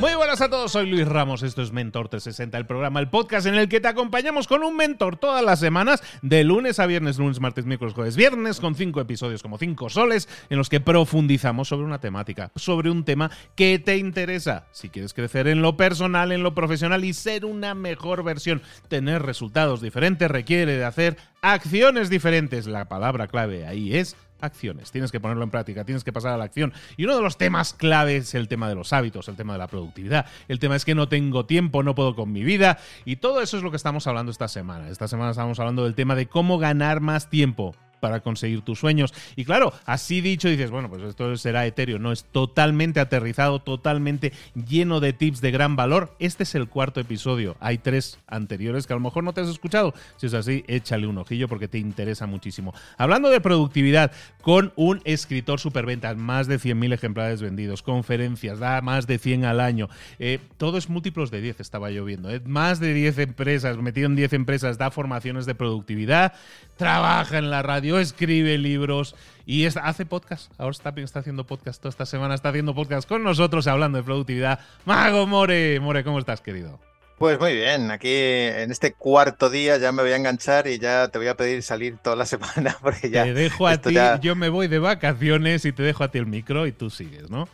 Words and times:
Muy 0.00 0.12
buenas 0.16 0.40
a 0.40 0.50
todos, 0.50 0.72
soy 0.72 0.90
Luis 0.90 1.06
Ramos, 1.06 1.44
esto 1.44 1.62
es 1.62 1.70
Mentor 1.70 2.08
360, 2.08 2.58
el 2.58 2.66
programa, 2.66 2.98
el 2.98 3.08
podcast 3.08 3.46
en 3.46 3.54
el 3.54 3.68
que 3.68 3.80
te 3.80 3.86
acompañamos 3.86 4.48
con 4.48 4.64
un 4.64 4.76
mentor 4.76 5.16
todas 5.16 5.44
las 5.44 5.60
semanas, 5.60 6.02
de 6.20 6.42
lunes 6.42 6.80
a 6.80 6.86
viernes, 6.86 7.16
lunes, 7.16 7.38
martes, 7.38 7.64
miércoles, 7.64 7.94
jueves, 7.94 8.16
viernes, 8.16 8.58
con 8.58 8.74
cinco 8.74 9.00
episodios 9.00 9.40
como 9.40 9.56
cinco 9.56 9.88
soles, 9.88 10.28
en 10.50 10.58
los 10.58 10.68
que 10.68 10.80
profundizamos 10.80 11.68
sobre 11.68 11.84
una 11.84 12.00
temática, 12.00 12.50
sobre 12.56 12.90
un 12.90 13.04
tema 13.04 13.30
que 13.54 13.78
te 13.78 13.96
interesa. 13.96 14.66
Si 14.72 14.88
quieres 14.88 15.14
crecer 15.14 15.46
en 15.46 15.62
lo 15.62 15.76
personal, 15.76 16.32
en 16.32 16.42
lo 16.42 16.56
profesional 16.56 17.04
y 17.04 17.12
ser 17.12 17.44
una 17.44 17.76
mejor 17.76 18.24
versión, 18.24 18.62
tener 18.88 19.22
resultados 19.22 19.80
diferentes 19.80 20.28
requiere 20.28 20.76
de 20.76 20.84
hacer 20.84 21.18
acciones 21.40 22.10
diferentes. 22.10 22.66
La 22.66 22.88
palabra 22.88 23.28
clave 23.28 23.64
ahí 23.64 23.94
es 23.94 24.16
acciones. 24.44 24.90
Tienes 24.92 25.10
que 25.10 25.20
ponerlo 25.20 25.44
en 25.44 25.50
práctica, 25.50 25.84
tienes 25.84 26.04
que 26.04 26.12
pasar 26.12 26.32
a 26.32 26.36
la 26.36 26.44
acción. 26.44 26.72
Y 26.96 27.04
uno 27.04 27.16
de 27.16 27.22
los 27.22 27.36
temas 27.36 27.74
claves 27.74 28.28
es 28.28 28.34
el 28.34 28.48
tema 28.48 28.68
de 28.68 28.74
los 28.74 28.92
hábitos, 28.92 29.28
el 29.28 29.36
tema 29.36 29.54
de 29.54 29.58
la 29.58 29.66
productividad. 29.66 30.26
El 30.48 30.58
tema 30.58 30.76
es 30.76 30.84
que 30.84 30.94
no 30.94 31.08
tengo 31.08 31.46
tiempo, 31.46 31.82
no 31.82 31.94
puedo 31.94 32.14
con 32.14 32.32
mi 32.32 32.44
vida. 32.44 32.78
Y 33.04 33.16
todo 33.16 33.40
eso 33.40 33.56
es 33.56 33.62
lo 33.62 33.70
que 33.70 33.76
estamos 33.76 34.06
hablando 34.06 34.30
esta 34.30 34.48
semana. 34.48 34.88
Esta 34.88 35.08
semana 35.08 35.30
estamos 35.30 35.58
hablando 35.58 35.84
del 35.84 35.94
tema 35.94 36.14
de 36.14 36.26
cómo 36.26 36.58
ganar 36.58 37.00
más 37.00 37.28
tiempo 37.28 37.74
para 38.04 38.20
conseguir 38.20 38.60
tus 38.60 38.80
sueños. 38.80 39.14
Y 39.34 39.46
claro, 39.46 39.72
así 39.86 40.20
dicho, 40.20 40.46
dices, 40.46 40.70
bueno, 40.70 40.90
pues 40.90 41.02
esto 41.04 41.34
será 41.38 41.64
etéreo, 41.64 41.98
no 41.98 42.12
es 42.12 42.24
totalmente 42.24 43.00
aterrizado, 43.00 43.62
totalmente 43.62 44.30
lleno 44.54 45.00
de 45.00 45.14
tips 45.14 45.40
de 45.40 45.50
gran 45.50 45.74
valor. 45.74 46.14
Este 46.18 46.42
es 46.42 46.54
el 46.54 46.68
cuarto 46.68 47.00
episodio. 47.00 47.56
Hay 47.60 47.78
tres 47.78 48.18
anteriores 48.26 48.86
que 48.86 48.92
a 48.92 48.96
lo 48.96 49.00
mejor 49.00 49.24
no 49.24 49.32
te 49.32 49.40
has 49.40 49.48
escuchado. 49.48 49.94
Si 50.18 50.26
es 50.26 50.34
así, 50.34 50.64
échale 50.68 51.06
un 51.06 51.16
ojillo 51.16 51.48
porque 51.48 51.66
te 51.66 51.78
interesa 51.78 52.26
muchísimo. 52.26 52.74
Hablando 52.98 53.30
de 53.30 53.40
productividad, 53.40 54.12
con 54.42 54.74
un 54.76 55.00
escritor 55.04 55.60
superventas, 55.60 56.18
más 56.18 56.46
de 56.46 56.56
100.000 56.56 56.92
ejemplares 56.92 57.40
vendidos, 57.40 57.80
conferencias, 57.82 58.58
da 58.58 58.82
más 58.82 59.06
de 59.06 59.16
100 59.16 59.46
al 59.46 59.60
año. 59.60 59.88
Eh, 60.18 60.40
todo 60.58 60.76
es 60.76 60.90
múltiplos 60.90 61.30
de 61.30 61.40
10, 61.40 61.60
estaba 61.60 61.90
yo 61.90 62.04
viendo. 62.04 62.28
¿eh? 62.28 62.42
Más 62.44 62.80
de 62.80 62.92
10 62.92 63.18
empresas, 63.20 63.78
metido 63.78 64.08
en 64.08 64.16
10 64.16 64.34
empresas, 64.34 64.76
da 64.76 64.90
formaciones 64.90 65.46
de 65.46 65.54
productividad, 65.54 66.34
trabaja 66.76 67.38
en 67.38 67.50
la 67.50 67.62
radio 67.62 67.93
escribe 67.98 68.58
libros 68.58 69.14
y 69.46 69.66
hace 69.66 70.06
podcast. 70.06 70.52
Ahora 70.58 70.72
está, 70.72 70.92
está 70.96 71.20
haciendo 71.20 71.44
podcast 71.44 71.80
toda 71.80 71.90
esta 71.90 72.06
semana, 72.06 72.34
está 72.34 72.48
haciendo 72.50 72.74
podcast 72.74 73.08
con 73.08 73.22
nosotros 73.22 73.66
hablando 73.66 73.98
de 73.98 74.04
productividad. 74.04 74.60
Mago 74.84 75.26
More, 75.26 75.80
More, 75.80 76.04
¿cómo 76.04 76.18
estás, 76.18 76.40
querido? 76.40 76.80
Pues 77.18 77.38
muy 77.38 77.54
bien, 77.54 77.90
aquí 77.92 78.12
en 78.12 78.72
este 78.72 78.92
cuarto 78.92 79.48
día 79.48 79.78
ya 79.78 79.92
me 79.92 80.02
voy 80.02 80.10
a 80.12 80.16
enganchar 80.16 80.66
y 80.66 80.78
ya 80.78 81.08
te 81.08 81.18
voy 81.18 81.28
a 81.28 81.36
pedir 81.36 81.62
salir 81.62 81.96
toda 81.98 82.16
la 82.16 82.26
semana 82.26 82.76
porque 82.82 83.10
ya... 83.10 83.24
Te 83.24 83.34
dejo 83.34 83.68
a 83.68 83.76
ti, 83.76 83.94
yo 84.20 84.34
me 84.34 84.48
voy 84.48 84.66
de 84.66 84.78
vacaciones 84.78 85.64
y 85.64 85.72
te 85.72 85.82
dejo 85.82 86.02
a 86.02 86.10
ti 86.10 86.18
el 86.18 86.26
micro 86.26 86.66
y 86.66 86.72
tú 86.72 86.90
sigues, 86.90 87.30
¿no? 87.30 87.48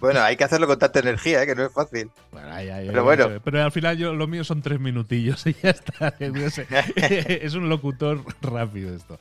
Bueno, 0.00 0.20
hay 0.20 0.36
que 0.36 0.44
hacerlo 0.44 0.66
con 0.66 0.78
tanta 0.78 1.00
energía, 1.00 1.42
¿eh? 1.42 1.46
que 1.46 1.54
no 1.54 1.64
es 1.64 1.72
fácil. 1.72 2.10
pero 2.30 3.04
bueno. 3.04 3.40
Pero 3.42 3.62
al 3.62 3.72
final 3.72 3.96
yo, 3.96 4.14
lo 4.14 4.26
mío 4.26 4.44
son 4.44 4.60
tres 4.60 4.78
minutillos 4.78 5.46
y 5.46 5.54
ya 5.54 5.70
está. 5.70 6.14
es 6.18 7.54
un 7.54 7.68
locutor 7.68 8.22
rápido 8.42 8.94
esto 8.94 9.18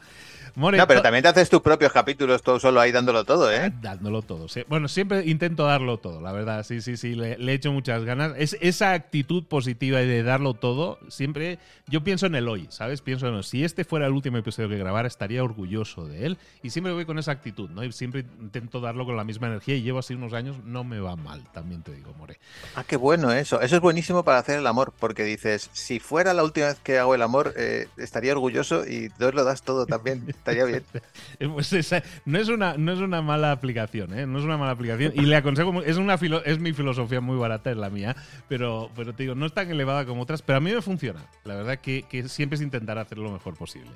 no, 0.56 0.88
pero 0.88 1.02
también 1.02 1.24
te 1.24 1.30
haces 1.30 1.50
tus 1.50 1.62
propios 1.62 1.92
capítulos 1.92 2.42
todo 2.42 2.60
solo 2.60 2.80
ahí 2.80 2.92
dándolo 2.92 3.26
todo, 3.26 3.52
¿eh? 3.52 3.72
Dándolo 3.82 4.22
todo. 4.22 4.48
Sí. 4.48 4.64
Bueno, 4.68 4.88
siempre 4.88 5.26
intento 5.26 5.66
darlo 5.66 5.98
todo, 5.98 6.22
la 6.22 6.32
verdad. 6.32 6.64
Sí, 6.64 6.82
sí, 6.82 6.98
sí, 6.98 7.16
le, 7.16 7.38
le 7.38 7.54
echo 7.54 7.72
muchas 7.72 8.04
ganas. 8.04 8.34
Es, 8.38 8.58
esa 8.62 8.94
actitud 8.94 9.44
positiva 9.46 10.00
de 10.00 10.24
darlo 10.24 10.54
todo, 10.54 11.00
siempre 11.10 11.60
yo 11.88 12.04
pienso 12.04 12.26
en 12.26 12.36
el 12.36 12.48
hoy, 12.48 12.68
¿sabes? 12.70 13.02
Pienso 13.02 13.28
en 13.28 13.44
si 13.44 13.64
este 13.64 13.84
fuera 13.84 14.08
el 14.08 14.14
último 14.14 14.38
episodio 14.38 14.70
que 14.70 14.78
grabara, 14.78 15.08
estaría 15.08 15.44
orgulloso 15.44 16.08
de 16.08 16.26
él. 16.26 16.38
Y 16.64 16.72
siempre 16.72 16.94
voy 16.94 17.06
con 17.06 17.20
esa 17.20 17.32
actitud, 17.32 17.70
¿no? 17.70 17.84
Y 17.84 17.92
siempre 17.92 18.26
intento 18.40 18.80
darlo 18.80 19.06
con 19.06 19.16
la 19.16 19.24
misma 19.24 19.48
energía 19.48 19.76
y 19.76 19.82
llevo 19.82 20.00
así 20.00 20.14
unos 20.14 20.34
años, 20.34 20.58
no 20.64 20.84
me 20.84 21.00
va 21.00 21.16
mal, 21.16 21.44
también 21.54 21.84
te 21.84 21.94
digo, 21.94 22.14
More. 22.18 22.40
Ah, 22.76 22.84
qué 22.88 22.98
bueno 22.98 23.32
eso. 23.32 23.62
Eso 23.62 23.76
es 23.76 23.82
buenísimo 23.82 24.24
para 24.24 24.40
hacer 24.40 24.60
el 24.60 24.68
amor, 24.68 24.94
porque 25.00 25.24
dices, 25.24 25.70
si 25.74 26.00
fuera 26.00 26.34
la 26.34 26.44
última 26.44 26.68
vez 26.68 26.80
que 26.80 26.98
hago 26.98 27.14
el 27.14 27.22
amor, 27.22 27.54
eh, 27.56 27.88
estaría 27.98 28.32
orgulloso 28.32 28.88
y 28.88 29.10
tú 29.10 29.32
lo 29.32 29.44
das 29.44 29.62
todo 29.62 29.86
también. 29.86 30.26
estaría 30.46 30.66
bien. 30.66 30.84
Pues 31.54 31.92
no, 32.26 32.38
es 32.38 32.50
una, 32.50 32.76
no 32.78 32.92
es 32.92 33.00
una 33.00 33.22
mala 33.22 33.52
aplicación, 33.52 34.18
¿eh? 34.18 34.26
No 34.26 34.40
es 34.40 34.46
una 34.46 34.58
mala 34.58 34.72
aplicación. 34.72 35.12
Y 35.16 35.22
le 35.22 35.36
aconsejo, 35.36 35.82
es, 35.84 35.98
una 35.98 36.16
es 36.46 36.60
mi 36.60 36.74
filosofía 36.74 37.20
muy 37.22 37.38
barata, 37.38 37.72
es 37.72 37.78
la 37.78 37.90
mía, 37.90 38.16
pero, 38.48 38.90
pero 38.96 39.14
te 39.14 39.24
digo, 39.24 39.36
no 39.36 39.46
es 39.46 39.54
tan 39.54 39.70
elevada 39.70 40.06
como 40.06 40.22
otras, 40.22 40.42
pero 40.42 40.58
a 40.58 40.62
mí 40.62 40.72
me 40.72 40.82
funciona. 40.82 41.26
La 41.44 41.56
verdad 41.56 41.80
que, 41.80 42.04
que 42.04 42.28
siempre 42.30 42.56
es 42.56 42.62
intentar 42.62 42.98
hacer 42.98 43.18
lo 43.18 43.32
mejor 43.32 43.56
posible. 43.56 43.92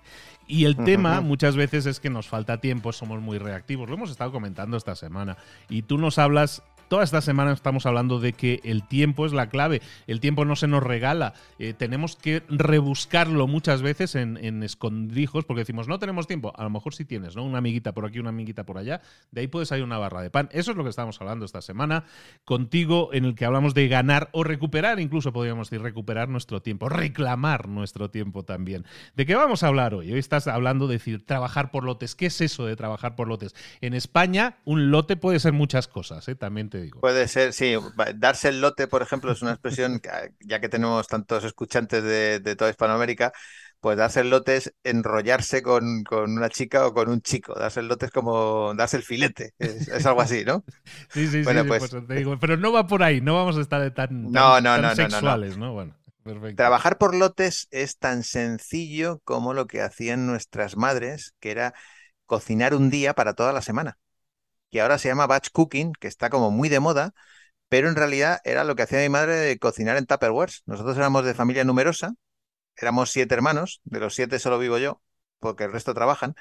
Y 0.48 0.66
el 0.66 0.76
tema 0.76 1.22
muchas 1.22 1.56
veces 1.56 1.86
es 1.86 2.00
que 2.00 2.10
nos 2.10 2.28
falta 2.28 2.60
tiempo, 2.60 2.92
somos 2.92 3.22
muy 3.22 3.38
reactivos. 3.38 3.88
Lo 3.88 3.96
hemos 3.96 4.12
estado 4.12 4.32
comentando 4.32 4.78
esta 4.78 4.96
semana. 4.96 5.38
Y 5.70 5.84
tú 5.84 5.98
nos 5.98 6.18
hablas 6.18 6.64
Toda 6.90 7.04
esta 7.04 7.22
semana 7.22 7.52
estamos 7.52 7.86
hablando 7.86 8.20
de 8.20 8.34
que 8.34 8.62
el 8.64 8.82
tiempo 8.88 9.28
es 9.28 9.32
la 9.32 9.48
clave, 9.48 9.82
el 10.08 10.20
tiempo 10.20 10.44
no 10.44 10.56
se 10.56 10.68
nos 10.68 10.82
regala, 10.82 11.36
eh, 11.60 11.74
tenemos 11.74 12.16
que 12.16 12.42
rebuscarlo 12.50 13.46
muchas 13.46 13.84
veces 13.84 14.16
en, 14.16 14.38
en, 14.38 14.64
escondrijos 14.64 15.46
porque 15.46 15.62
decimos, 15.62 15.88
no 15.88 16.00
tenemos 16.00 16.26
tiempo, 16.26 16.52
a 16.58 16.64
lo 16.64 16.72
mejor 16.72 16.96
sí 16.96 17.06
tienes, 17.06 17.36
¿no? 17.36 17.44
Una 17.44 17.60
amiguita 17.60 17.94
por 17.94 18.08
aquí, 18.08 18.18
una 18.18 18.30
amiguita 18.30 18.66
por 18.66 18.80
allá, 18.80 19.02
de 19.30 19.42
ahí 19.42 19.48
puede 19.48 19.68
salir 19.68 19.84
una 19.84 20.00
barra 20.00 20.24
de 20.24 20.32
pan. 20.32 20.50
Eso 20.52 20.72
es 20.72 20.78
lo 20.78 20.84
que 20.84 20.90
estamos 20.90 21.22
hablando 21.22 21.46
esta 21.46 21.62
semana 21.62 22.06
contigo, 22.44 23.12
en 23.14 23.26
el 23.26 23.36
que 23.36 23.46
hablamos 23.46 23.76
de 23.76 23.88
ganar 23.88 24.30
o 24.32 24.44
recuperar, 24.44 25.00
incluso 25.00 25.32
podríamos 25.32 25.70
decir 25.70 25.84
recuperar 25.84 26.28
nuestro 26.28 26.64
tiempo, 26.64 26.90
reclamar 26.90 27.70
nuestro 27.70 28.10
tiempo 28.10 28.44
también. 28.44 28.86
¿De 29.16 29.28
qué 29.28 29.36
vamos 29.36 29.62
a 29.62 29.68
hablar 29.68 29.94
hoy? 29.94 30.12
Hoy 30.12 30.18
estás 30.18 30.48
hablando 30.48 30.88
de 30.88 30.96
decir, 30.96 31.24
trabajar 31.24 31.70
por 31.70 31.84
lotes. 31.84 32.16
¿Qué 32.16 32.26
es 32.26 32.42
eso 32.42 32.66
de 32.66 32.76
trabajar 32.76 33.16
por 33.16 33.28
lotes? 33.28 33.54
En 33.82 33.94
España, 33.94 34.58
un 34.66 34.90
lote 34.90 35.18
puede 35.18 35.40
ser 35.40 35.54
muchas 35.54 35.88
cosas, 35.88 36.28
¿eh? 36.28 36.34
también 36.34 36.70
te 36.70 36.79
Puede 37.00 37.28
ser, 37.28 37.54
sí. 37.54 37.76
Darse 38.16 38.50
el 38.50 38.62
lote, 38.62 38.88
por 38.88 39.02
ejemplo, 39.02 39.32
es 39.32 39.42
una 39.42 39.52
expresión, 39.52 40.02
ya 40.40 40.60
que 40.60 40.70
tenemos 40.70 41.08
tantos 41.08 41.44
escuchantes 41.44 42.04
de, 42.04 42.56
toda 42.56 42.70
Hispanoamérica, 42.70 43.32
pues 43.80 43.98
darse 43.98 44.22
el 44.22 44.30
lote 44.30 44.58
es 44.58 44.74
enrollarse 44.84 45.62
con, 45.62 46.04
una 46.12 46.50
chica 46.50 46.88
o 46.88 46.94
con 46.94 47.10
un 47.10 47.22
chico. 47.22 47.54
Darse 47.54 47.80
el 47.80 47.88
lote 47.88 48.08
es 48.08 48.12
como 48.12 48.74
darse 48.76 48.98
el 48.98 49.04
filete. 49.04 49.54
Es, 49.58 50.06
algo 50.06 50.22
así, 50.22 50.44
¿no? 50.46 50.64
sí, 51.10 51.28
sí, 51.28 51.44
sí. 51.44 51.64
Pues 51.68 51.96
pero 52.40 52.58
no 52.58 52.72
va 52.72 52.88
por 52.88 53.04
ahí, 53.04 53.22
no 53.22 53.36
vamos 53.36 53.58
a 53.58 53.62
estar 53.62 53.94
tan, 53.94 54.32
no, 54.32 54.60
no, 54.62 54.78
no, 54.78 54.96
sexuales, 54.96 55.58
¿no? 55.58 55.74
Bueno. 55.74 55.96
Perfecto. 56.24 56.58
Trabajar 56.58 56.98
por 56.98 57.16
lotes 57.16 57.68
es 57.72 57.98
tan 57.98 58.24
sencillo 58.24 59.20
como 59.24 59.54
lo 59.54 59.68
que 59.68 59.82
hacían 59.82 60.28
nuestras 60.28 60.76
madres, 60.76 61.34
que 61.40 61.50
era 61.52 61.74
cocinar 62.26 62.76
un 62.76 62.90
día 62.90 63.14
para 63.14 63.34
toda 63.34 63.54
la 63.54 63.62
semana 63.62 63.98
que 64.70 64.82
ahora 64.82 64.98
se 64.98 65.08
llama 65.10 65.28
batch 65.28 65.50
cooking, 65.52 65.94
que 65.94 66.08
está 66.08 66.30
como 66.30 66.52
muy 66.52 66.70
de 66.70 66.80
moda, 66.80 67.14
pero 67.70 67.90
en 67.90 67.96
realidad 67.96 68.40
era 68.44 68.64
lo 68.64 68.76
que 68.76 68.84
hacía 68.84 69.00
mi 69.00 69.10
madre 69.10 69.36
de 69.36 69.60
cocinar 69.60 69.98
en 69.98 70.06
Tupperwares. 70.06 70.64
Nosotros 70.66 70.98
éramos 70.98 71.26
de 71.26 71.34
familia 71.34 71.64
numerosa, 71.64 72.14
éramos 72.76 73.12
siete 73.12 73.36
hermanos, 73.36 73.82
de 73.84 74.00
los 74.00 74.16
siete 74.16 74.40
solo 74.40 74.60
vivo 74.60 74.78
yo, 74.78 75.02
porque 75.40 75.66
el 75.66 75.72
resto 75.72 75.94
trabajan. 75.94 76.36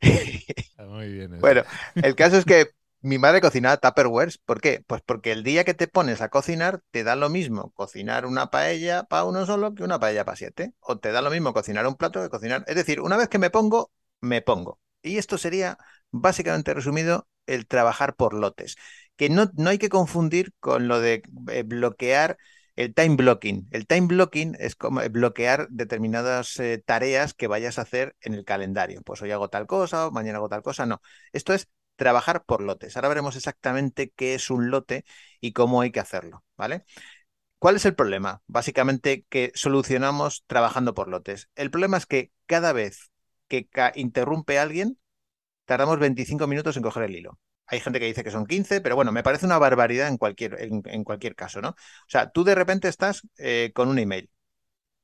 Muy 0.78 1.12
bien. 1.12 1.38
bueno, 1.40 1.62
el 1.94 2.14
caso 2.14 2.36
es 2.36 2.44
que 2.44 2.70
mi 3.02 3.18
madre 3.18 3.40
cocinaba 3.40 3.76
Tupperwares. 3.78 4.38
¿Por 4.38 4.60
qué? 4.60 4.84
Pues 4.86 5.02
porque 5.02 5.32
el 5.32 5.42
día 5.42 5.64
que 5.64 5.74
te 5.74 5.88
pones 5.88 6.20
a 6.20 6.28
cocinar, 6.28 6.82
te 6.90 7.02
da 7.02 7.16
lo 7.16 7.28
mismo 7.30 7.72
cocinar 7.72 8.26
una 8.26 8.50
paella 8.50 9.04
para 9.04 9.24
uno 9.24 9.44
solo 9.44 9.74
que 9.74 9.82
una 9.82 9.98
paella 9.98 10.24
para 10.24 10.36
siete. 10.36 10.72
O 10.80 10.98
te 10.98 11.10
da 11.12 11.20
lo 11.20 11.30
mismo 11.30 11.52
cocinar 11.52 11.86
un 11.86 11.96
plato 11.96 12.22
que 12.22 12.28
cocinar. 12.28 12.64
Es 12.68 12.76
decir, 12.76 13.00
una 13.00 13.16
vez 13.16 13.28
que 13.28 13.38
me 13.38 13.50
pongo, 13.50 13.90
me 14.20 14.40
pongo. 14.40 14.78
Y 15.02 15.18
esto 15.18 15.36
sería, 15.36 15.78
básicamente 16.10 16.74
resumido, 16.74 17.26
el 17.46 17.66
trabajar 17.66 18.14
por 18.16 18.34
lotes, 18.34 18.76
que 19.16 19.28
no, 19.28 19.50
no 19.56 19.70
hay 19.70 19.78
que 19.78 19.88
confundir 19.88 20.52
con 20.60 20.88
lo 20.88 21.00
de 21.00 21.22
eh, 21.50 21.62
bloquear 21.64 22.38
el 22.76 22.94
time 22.94 23.16
blocking. 23.16 23.68
El 23.70 23.86
time 23.86 24.06
blocking 24.06 24.56
es 24.58 24.76
como 24.76 25.00
eh, 25.02 25.08
bloquear 25.08 25.68
determinadas 25.70 26.58
eh, 26.58 26.82
tareas 26.84 27.34
que 27.34 27.46
vayas 27.46 27.78
a 27.78 27.82
hacer 27.82 28.16
en 28.20 28.34
el 28.34 28.44
calendario. 28.44 29.02
Pues 29.02 29.20
hoy 29.22 29.30
hago 29.30 29.48
tal 29.48 29.66
cosa, 29.66 30.10
mañana 30.10 30.38
hago 30.38 30.48
tal 30.48 30.62
cosa. 30.62 30.86
No, 30.86 31.00
esto 31.32 31.52
es 31.54 31.68
trabajar 31.96 32.44
por 32.44 32.62
lotes. 32.62 32.96
Ahora 32.96 33.08
veremos 33.08 33.36
exactamente 33.36 34.12
qué 34.16 34.34
es 34.34 34.50
un 34.50 34.70
lote 34.70 35.04
y 35.40 35.52
cómo 35.52 35.80
hay 35.80 35.92
que 35.92 36.00
hacerlo, 36.00 36.44
¿vale? 36.56 36.84
¿Cuál 37.58 37.76
es 37.76 37.84
el 37.84 37.94
problema? 37.94 38.42
Básicamente 38.46 39.24
que 39.28 39.52
solucionamos 39.54 40.44
trabajando 40.46 40.94
por 40.94 41.08
lotes. 41.08 41.48
El 41.54 41.70
problema 41.70 41.96
es 41.96 42.06
que 42.06 42.32
cada 42.46 42.72
vez 42.72 43.12
que 43.48 43.68
interrumpe 43.94 44.58
alguien, 44.58 44.98
tardamos 45.64 45.98
25 45.98 46.46
minutos 46.46 46.76
en 46.76 46.82
coger 46.82 47.04
el 47.04 47.16
hilo. 47.16 47.38
Hay 47.66 47.80
gente 47.80 48.00
que 48.00 48.06
dice 48.06 48.24
que 48.24 48.30
son 48.30 48.46
15, 48.46 48.80
pero 48.80 48.96
bueno, 48.96 49.12
me 49.12 49.22
parece 49.22 49.46
una 49.46 49.58
barbaridad 49.58 50.08
en 50.08 50.18
cualquier, 50.18 50.56
en, 50.60 51.04
cualquier 51.04 51.34
caso, 51.34 51.60
¿no? 51.62 51.70
O 51.70 51.76
sea, 52.08 52.30
tú 52.30 52.44
de 52.44 52.54
repente 52.54 52.88
estás 52.88 53.22
eh, 53.38 53.72
con 53.74 53.88
un 53.88 53.98
email 53.98 54.30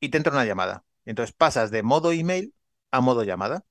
y 0.01 0.11
te 0.11 0.19
entra 0.19 0.33
una 0.33 0.45
llamada. 0.45 0.85
Entonces 1.05 1.35
pasas 1.35 1.71
de 1.71 1.83
modo 1.83 2.13
email 2.13 2.55
a 2.91 3.01
modo 3.01 3.25
llamada. 3.25 3.65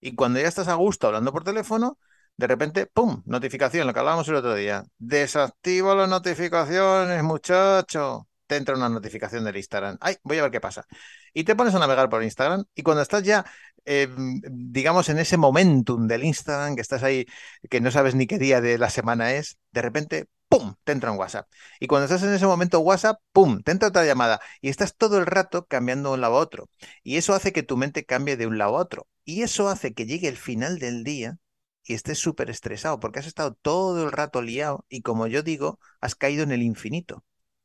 Y 0.00 0.14
cuando 0.16 0.40
ya 0.40 0.48
estás 0.48 0.68
a 0.68 0.74
gusto 0.74 1.06
hablando 1.06 1.32
por 1.32 1.44
teléfono, 1.44 1.98
de 2.36 2.46
repente, 2.46 2.86
¡pum! 2.86 3.22
Notificación, 3.26 3.86
lo 3.86 3.92
que 3.92 4.00
hablábamos 4.00 4.28
el 4.28 4.36
otro 4.36 4.54
día. 4.54 4.84
Desactivo 4.98 5.94
las 5.94 6.08
notificaciones, 6.08 7.22
muchacho. 7.22 8.28
Te 8.46 8.56
entra 8.56 8.74
una 8.76 8.88
notificación 8.88 9.44
del 9.44 9.56
Instagram. 9.56 9.98
¡Ay! 10.00 10.16
Voy 10.24 10.38
a 10.38 10.42
ver 10.42 10.50
qué 10.50 10.60
pasa. 10.60 10.86
Y 11.32 11.44
te 11.44 11.54
pones 11.56 11.74
a 11.74 11.78
navegar 11.78 12.08
por 12.08 12.22
Instagram 12.22 12.64
y 12.74 12.82
cuando 12.82 13.02
estás 13.02 13.22
ya 13.22 13.44
eh, 13.84 14.08
digamos, 14.50 15.08
en 15.08 15.18
ese 15.18 15.36
momentum 15.36 16.06
del 16.06 16.24
Instagram, 16.24 16.74
que 16.76 16.82
estás 16.82 17.02
ahí, 17.02 17.26
que 17.70 17.80
no 17.80 17.90
sabes 17.90 18.14
ni 18.14 18.26
qué 18.26 18.38
día 18.38 18.60
de 18.60 18.78
la 18.78 18.90
semana 18.90 19.32
es, 19.34 19.58
de 19.72 19.82
repente, 19.82 20.26
¡pum!, 20.48 20.74
te 20.84 20.92
entra 20.92 21.10
un 21.12 21.18
WhatsApp. 21.18 21.48
Y 21.80 21.86
cuando 21.86 22.04
estás 22.06 22.22
en 22.22 22.34
ese 22.34 22.46
momento 22.46 22.80
WhatsApp, 22.80 23.20
¡pum!, 23.32 23.62
te 23.62 23.72
entra 23.72 23.88
otra 23.88 24.04
llamada. 24.04 24.40
Y 24.60 24.68
estás 24.68 24.96
todo 24.96 25.18
el 25.18 25.26
rato 25.26 25.66
cambiando 25.66 26.10
de 26.10 26.14
un 26.16 26.20
lado 26.20 26.36
a 26.36 26.40
otro. 26.40 26.68
Y 27.02 27.16
eso 27.16 27.34
hace 27.34 27.52
que 27.52 27.62
tu 27.62 27.76
mente 27.76 28.04
cambie 28.04 28.36
de 28.36 28.46
un 28.46 28.58
lado 28.58 28.76
a 28.76 28.80
otro. 28.80 29.08
Y 29.24 29.42
eso 29.42 29.68
hace 29.68 29.94
que 29.94 30.06
llegue 30.06 30.28
el 30.28 30.36
final 30.36 30.78
del 30.78 31.04
día 31.04 31.38
y 31.84 31.94
estés 31.94 32.18
súper 32.18 32.50
estresado, 32.50 33.00
porque 33.00 33.18
has 33.20 33.26
estado 33.26 33.54
todo 33.54 34.04
el 34.04 34.12
rato 34.12 34.40
liado 34.42 34.84
y 34.88 35.02
como 35.02 35.26
yo 35.26 35.42
digo, 35.42 35.78
has 36.00 36.14
caído 36.14 36.42
en 36.44 36.52
el 36.52 36.62
infinito. 36.62 37.24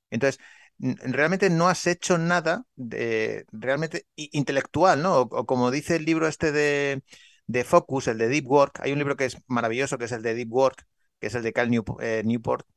Entonces, 0.10 0.40
realmente 0.80 1.50
no 1.50 1.68
has 1.68 1.88
hecho 1.88 2.18
nada 2.18 2.66
de, 2.76 3.46
realmente 3.52 4.06
intelectual, 4.16 5.02
¿no? 5.02 5.22
O, 5.22 5.46
como 5.46 5.72
dice 5.72 5.96
el 5.96 6.06
libro 6.06 6.28
este 6.28 6.52
de, 6.52 7.02
de, 7.48 7.64
Focus, 7.64 8.08
el 8.08 8.18
de 8.18 8.28
Deep 8.28 8.48
Work, 8.48 8.82
hay 8.82 8.92
un 8.92 9.00
libro 9.00 9.16
que 9.16 9.26
es 9.26 9.38
maravilloso, 9.48 9.98
que 9.98 10.06
es 10.06 10.12
el 10.12 10.22
de 10.22 10.36
Deep 10.36 10.52
Work, 10.52 10.86
que 11.20 11.28
es 11.28 11.36
el 11.36 11.44
de 11.44 11.54
Cal 11.54 11.70
eh, 12.02 12.22
Newport, 12.26 12.68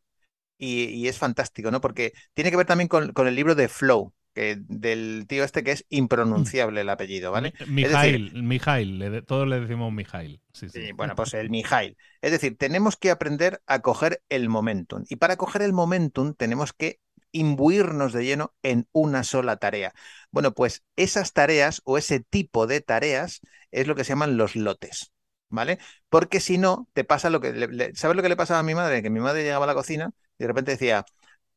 y, 0.57 1.09
es 1.09 1.19
fantástico, 1.19 1.71
¿no? 1.71 1.81
Porque 1.81 2.13
tiene 2.35 2.51
que 2.51 2.57
ver 2.57 2.67
también 2.67 2.89
con, 2.89 3.13
el 3.17 3.35
libro 3.35 3.55
de 3.55 3.69
Flow, 3.69 4.13
que, 4.35 4.59
del 4.69 5.25
tío 5.27 5.43
este 5.43 5.65
que 5.65 5.73
es 5.73 5.87
impronunciable 5.89 6.83
el 6.83 6.91
apellido, 6.91 7.33
¿vale? 7.33 7.55
Mijail, 7.67 8.43
Mijail, 8.43 9.25
todos 9.27 9.49
le 9.49 9.61
decimos 9.61 9.91
Mijail. 9.93 10.43
Sí, 10.53 10.69
sí. 10.69 10.93
bueno, 10.93 11.15
pues 11.15 11.33
el 11.33 11.49
Mijail. 11.49 11.97
Es 12.21 12.31
decir, 12.31 12.57
tenemos 12.59 12.97
que 12.97 13.11
aprender 13.11 13.63
a 13.67 13.81
coger 13.81 14.23
el 14.29 14.51
momentum. 14.51 15.05
Y 15.09 15.17
para 15.17 15.37
coger 15.37 15.63
el 15.63 15.73
momentum 15.73 16.35
tenemos 16.35 16.75
que 16.75 17.01
imbuirnos 17.33 18.13
de 18.13 18.25
lleno 18.25 18.55
en 18.63 18.89
una 18.93 19.25
sola 19.25 19.57
tarea. 19.57 19.93
Bueno, 20.31 20.53
pues 20.53 20.85
esas 20.97 21.33
tareas 21.33 21.83
o 21.85 21.99
ese 21.99 22.21
tipo 22.21 22.67
de 22.67 22.81
tareas 22.81 23.41
es 23.71 23.87
lo 23.87 23.95
que 23.95 24.05
se 24.05 24.11
llaman 24.11 24.37
los 24.37 24.57
lotes, 24.57 25.13
¿vale? 25.49 25.79
Porque 26.09 26.41
si 26.41 26.59
no, 26.59 26.89
te 26.93 27.05
pasa 27.05 27.31
lo 27.31 27.41
que... 27.41 27.53
Le, 27.53 27.95
¿Sabes 27.95 28.17
lo 28.17 28.23
que 28.23 28.29
le 28.29 28.37
pasaba 28.37 28.61
a 28.61 28.63
mi 28.63 28.75
madre? 28.75 29.03
Que 29.03 29.11
mi 29.11 29.21
madre 29.21 29.43
llegaba 29.43 29.65
a 29.65 29.69
la 29.69 29.75
cocina 29.75 30.11
y 30.39 30.45
de 30.45 30.49
repente 30.49 30.73
decía, 30.73 31.05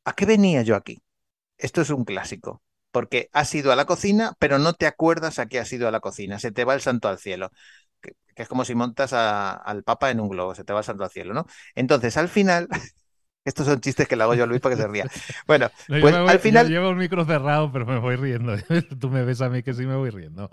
¿a 0.06 0.14
qué 0.16 0.26
venía 0.26 0.62
yo 0.64 0.76
aquí? 0.76 1.02
Esto 1.58 1.82
es 1.82 1.90
un 1.90 2.06
clásico, 2.06 2.62
porque 2.92 3.30
has 3.34 3.54
ido 3.56 3.72
a 3.72 3.76
la 3.76 3.86
cocina, 3.86 4.34
pero 4.40 4.60
no 4.60 4.74
te 4.74 4.88
acuerdas 4.88 5.40
a 5.40 5.48
qué 5.48 5.60
has 5.60 5.72
ido 5.74 5.88
a 5.88 5.92
la 5.92 6.00
cocina, 6.00 6.40
se 6.40 6.52
te 6.52 6.66
va 6.66 6.74
el 6.74 6.82
santo 6.82 7.08
al 7.08 7.20
cielo. 7.20 7.52
Que, 8.02 8.14
es 8.36 8.48
como 8.48 8.66
si 8.66 8.76
montas 8.76 9.14
al 9.14 9.84
Papa 9.84 10.12
en 10.12 10.20
un 10.20 10.30
globo, 10.30 10.56
se 10.56 10.64
te 10.64 10.74
va 10.74 10.80
el 10.80 10.86
santo 10.86 11.04
al 11.04 11.12
cielo, 11.12 11.34
¿no? 11.34 11.46
Entonces, 11.76 12.18
al 12.18 12.30
final, 12.30 12.68
Estos 13.46 13.66
son 13.66 13.82
chistes 13.82 14.08
que 14.08 14.16
le 14.16 14.24
hago 14.24 14.36
yo 14.36 14.44
a 14.44 14.48
Luis 14.48 14.62
para 14.62 14.76
que 14.76 14.82
se 14.82 14.88
ría. 14.88 15.06
Bueno, 15.48 15.70
pues 15.88 16.14
al 16.16 16.40
final. 16.40 16.70
llevo 16.70 16.90
el 16.90 16.96
micro 16.96 17.26
cerrado, 17.26 17.72
pero 17.72 17.86
me 17.86 18.00
voy 18.00 18.16
riendo. 18.16 18.56
Tú 19.00 19.10
me 19.10 19.24
ves 19.24 19.42
a 19.42 19.50
mí 19.50 19.64
que 19.64 19.74
sí 19.74 19.86
me 19.86 19.96
voy 19.96 20.10
riendo. 20.10 20.50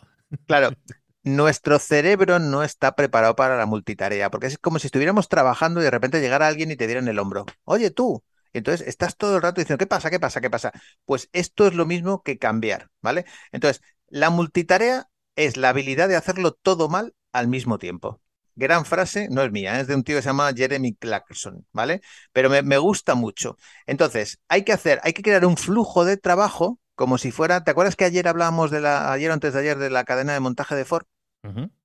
Claro, 0.47 0.71
nuestro 1.23 1.79
cerebro 1.79 2.39
no 2.39 2.63
está 2.63 2.97
preparado 2.97 3.37
para 3.37 3.57
la 3.57 3.67
multitarea, 3.67 4.31
porque 4.31 4.49
es 4.49 4.59
como 4.59 4.79
si 4.79 4.89
estuviéramos 4.89 5.29
trabajando 5.29 5.81
y 5.81 5.85
de 5.85 5.91
repente 5.91 6.21
llegara 6.21 6.49
alguien 6.49 6.71
y 6.71 6.77
te 6.77 6.87
diera 6.87 7.01
en 7.01 7.09
el 7.09 7.19
hombro. 7.19 7.47
Oye, 7.65 7.91
tú. 7.91 8.25
entonces 8.53 8.87
estás 8.87 9.17
todo 9.17 9.37
el 9.37 9.43
rato 9.43 9.61
diciendo, 9.61 9.79
¿qué 9.79 9.87
pasa? 9.87 10.11
¿Qué 10.11 10.19
pasa? 10.19 10.41
¿Qué 10.41 10.51
pasa? 10.51 10.73
Pues 11.05 11.29
esto 11.33 11.67
es 11.67 11.75
lo 11.75 11.87
mismo 11.87 12.23
que 12.23 12.39
cambiar, 12.39 12.89
¿vale? 13.03 13.25
Entonces, 13.53 13.83
la 14.09 14.31
multitarea 14.31 15.09
es 15.37 15.57
la 15.57 15.69
habilidad 15.69 16.09
de 16.09 16.17
hacerlo 16.17 16.53
todo 16.53 16.89
mal 16.89 17.15
al 17.33 17.47
mismo 17.47 17.79
tiempo 17.79 18.21
gran 18.61 18.85
frase, 18.85 19.29
no 19.31 19.43
es 19.43 19.51
mía, 19.51 19.81
es 19.81 19.89
de 19.89 19.97
un 19.97 20.05
tío 20.05 20.17
que 20.17 20.23
se 20.23 20.29
llama 20.29 20.53
Jeremy 20.55 20.95
Clarkson, 20.95 21.67
¿vale? 21.73 22.03
Pero 22.33 22.49
me, 22.49 22.79
gusta 22.79 23.17
mucho. 23.17 23.57
Entonces, 23.87 24.41
hay 24.49 24.63
que 24.63 24.73
hacer, 24.73 25.01
hay 25.03 25.13
que 25.13 25.23
crear 25.23 25.45
un 25.45 25.57
flujo 25.57 26.05
de 26.05 26.17
trabajo 26.17 26.79
como 26.95 27.19
si 27.19 27.33
fuera, 27.33 27.65
¿te 27.65 27.71
acuerdas 27.71 27.97
que 27.97 28.05
ayer 28.05 28.29
hablábamos 28.29 28.71
de 28.71 28.81
la, 28.81 29.11
ayer 29.11 29.31
o 29.31 29.35
antes 29.35 29.55
de 29.55 29.61
ayer, 29.61 29.79
de 29.79 29.89
la 29.89 30.05
cadena 30.05 30.35
de 30.35 30.41
montaje 30.41 30.77
de 30.77 30.85
Ford? 30.85 31.07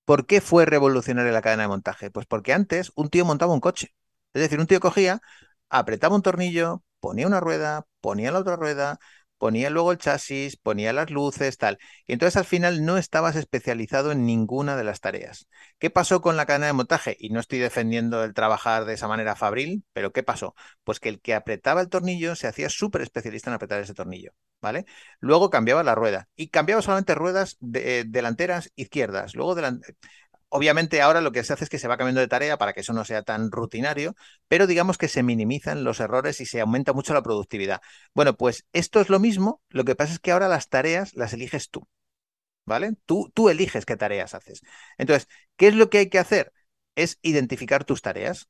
¿Por 0.03 0.25
qué 0.27 0.41
fue 0.41 0.65
revolucionaria 0.65 1.31
la 1.31 1.41
cadena 1.41 1.63
de 1.63 1.69
montaje? 1.69 2.11
Pues 2.11 2.25
porque 2.25 2.53
antes 2.53 2.91
un 2.95 3.09
tío 3.09 3.25
montaba 3.25 3.53
un 3.53 3.61
coche. 3.61 3.95
Es 4.33 4.41
decir, 4.41 4.59
un 4.59 4.67
tío 4.67 4.81
cogía, 4.81 5.21
apretaba 5.69 6.15
un 6.15 6.21
tornillo, 6.21 6.83
ponía 6.99 7.27
una 7.27 7.39
rueda, 7.39 7.87
ponía 8.01 8.31
la 8.31 8.39
otra 8.39 8.57
rueda, 8.57 8.99
ponía 9.37 9.69
luego 9.69 9.91
el 9.91 9.97
chasis, 9.97 10.57
ponía 10.57 10.93
las 10.93 11.09
luces, 11.11 11.57
tal. 11.57 11.77
Y 12.07 12.13
entonces 12.13 12.37
al 12.37 12.45
final 12.45 12.85
no 12.85 12.97
estabas 12.97 13.35
especializado 13.35 14.11
en 14.11 14.25
ninguna 14.25 14.75
de 14.75 14.83
las 14.83 15.01
tareas. 15.01 15.47
¿Qué 15.79 15.89
pasó 15.89 16.21
con 16.21 16.37
la 16.37 16.45
cadena 16.45 16.67
de 16.67 16.73
montaje? 16.73 17.15
Y 17.19 17.29
no 17.29 17.39
estoy 17.39 17.59
defendiendo 17.59 18.23
el 18.23 18.33
trabajar 18.33 18.85
de 18.85 18.93
esa 18.93 19.07
manera 19.07 19.35
fabril, 19.35 19.83
pero 19.93 20.11
¿qué 20.11 20.23
pasó? 20.23 20.55
Pues 20.83 20.99
que 20.99 21.09
el 21.09 21.21
que 21.21 21.33
apretaba 21.33 21.81
el 21.81 21.89
tornillo 21.89 22.35
se 22.35 22.47
hacía 22.47 22.69
súper 22.69 23.01
especialista 23.01 23.49
en 23.49 23.55
apretar 23.55 23.81
ese 23.81 23.93
tornillo, 23.93 24.31
¿vale? 24.61 24.85
Luego 25.19 25.49
cambiaba 25.49 25.83
la 25.83 25.95
rueda 25.95 26.27
y 26.35 26.49
cambiaba 26.49 26.81
solamente 26.81 27.15
ruedas 27.15 27.57
de, 27.59 28.05
delanteras 28.05 28.71
izquierdas, 28.75 29.35
luego 29.35 29.55
obviamente 30.55 31.01
ahora 31.01 31.21
lo 31.21 31.31
que 31.31 31.43
se 31.43 31.53
hace 31.53 31.65
es 31.65 31.69
que 31.69 31.79
se 31.79 31.87
va 31.87 31.97
cambiando 31.97 32.21
de 32.21 32.27
tarea 32.27 32.57
para 32.57 32.73
que 32.73 32.81
eso 32.81 32.93
no 32.93 33.05
sea 33.05 33.23
tan 33.23 33.51
rutinario, 33.51 34.15
pero 34.47 34.67
digamos 34.67 34.97
que 34.97 35.07
se 35.07 35.23
minimizan 35.23 35.83
los 35.83 35.99
errores 35.99 36.41
y 36.41 36.45
se 36.45 36.61
aumenta 36.61 36.93
mucho 36.93 37.13
la 37.13 37.23
productividad. 37.23 37.81
Bueno, 38.13 38.35
pues 38.37 38.65
esto 38.73 39.01
es 39.01 39.09
lo 39.09 39.19
mismo, 39.19 39.61
lo 39.69 39.85
que 39.85 39.95
pasa 39.95 40.13
es 40.13 40.19
que 40.19 40.31
ahora 40.31 40.47
las 40.47 40.69
tareas 40.69 41.13
las 41.15 41.33
eliges 41.33 41.69
tú, 41.69 41.87
¿vale? 42.65 42.93
Tú, 43.05 43.31
tú 43.33 43.49
eliges 43.49 43.85
qué 43.85 43.97
tareas 43.97 44.33
haces. 44.35 44.61
Entonces, 44.97 45.27
¿qué 45.57 45.67
es 45.67 45.75
lo 45.75 45.89
que 45.89 45.99
hay 45.99 46.09
que 46.09 46.19
hacer? 46.19 46.53
Es 46.95 47.19
identificar 47.21 47.85
tus 47.85 48.01
tareas. 48.01 48.49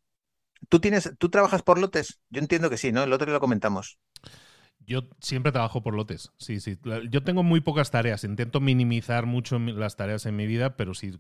¿Tú, 0.70 0.80
tienes, 0.82 1.12
¿Tú 1.20 1.30
trabajas 1.30 1.64
por 1.64 1.80
lotes? 1.80 2.20
Yo 2.30 2.42
entiendo 2.42 2.70
que 2.70 2.78
sí, 2.78 2.92
¿no? 2.92 3.04
El 3.04 3.14
otro 3.14 3.32
lo 3.32 3.40
comentamos. 3.40 4.00
Yo 4.88 5.04
siempre 5.20 5.52
trabajo 5.52 5.82
por 5.82 5.96
lotes, 5.96 6.32
sí, 6.38 6.60
sí. 6.60 6.78
Yo 7.10 7.24
tengo 7.24 7.44
muy 7.44 7.62
pocas 7.62 7.92
tareas, 7.92 8.24
intento 8.24 8.60
minimizar 8.60 9.26
mucho 9.26 9.58
las 9.60 9.96
tareas 9.96 10.26
en 10.26 10.36
mi 10.36 10.46
vida, 10.46 10.78
pero 10.78 10.94
sí, 10.94 11.14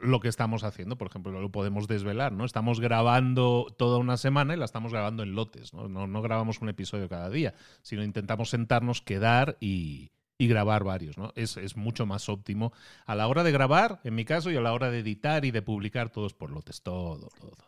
lo 0.00 0.20
que 0.20 0.28
estamos 0.28 0.64
haciendo, 0.64 0.96
por 0.96 1.08
ejemplo, 1.08 1.32
lo 1.32 1.50
podemos 1.50 1.88
desvelar, 1.88 2.32
¿no? 2.32 2.44
Estamos 2.44 2.80
grabando 2.80 3.66
toda 3.76 3.98
una 3.98 4.16
semana 4.16 4.54
y 4.54 4.56
la 4.56 4.64
estamos 4.64 4.92
grabando 4.92 5.22
en 5.22 5.34
lotes, 5.34 5.74
¿no? 5.74 5.88
No, 5.88 6.22
grabamos 6.22 6.60
un 6.60 6.68
episodio 6.68 7.08
cada 7.08 7.28
día, 7.30 7.54
sino 7.82 8.04
intentamos 8.04 8.50
sentarnos, 8.50 9.02
quedar 9.02 9.56
y, 9.60 10.10
grabar 10.38 10.84
varios, 10.84 11.18
¿no? 11.18 11.32
Es, 11.34 11.56
es, 11.56 11.76
mucho 11.76 12.06
más 12.06 12.28
óptimo 12.28 12.72
a 13.06 13.16
la 13.16 13.26
hora 13.26 13.42
de 13.42 13.50
grabar, 13.50 14.00
en 14.04 14.14
mi 14.14 14.24
caso, 14.24 14.50
y 14.52 14.56
a 14.56 14.60
la 14.60 14.72
hora 14.72 14.90
de 14.90 15.00
editar 15.00 15.44
y 15.44 15.50
de 15.50 15.62
publicar 15.62 16.10
todos 16.10 16.34
por 16.34 16.50
lotes, 16.50 16.82
todo, 16.82 17.28
todo. 17.40 17.67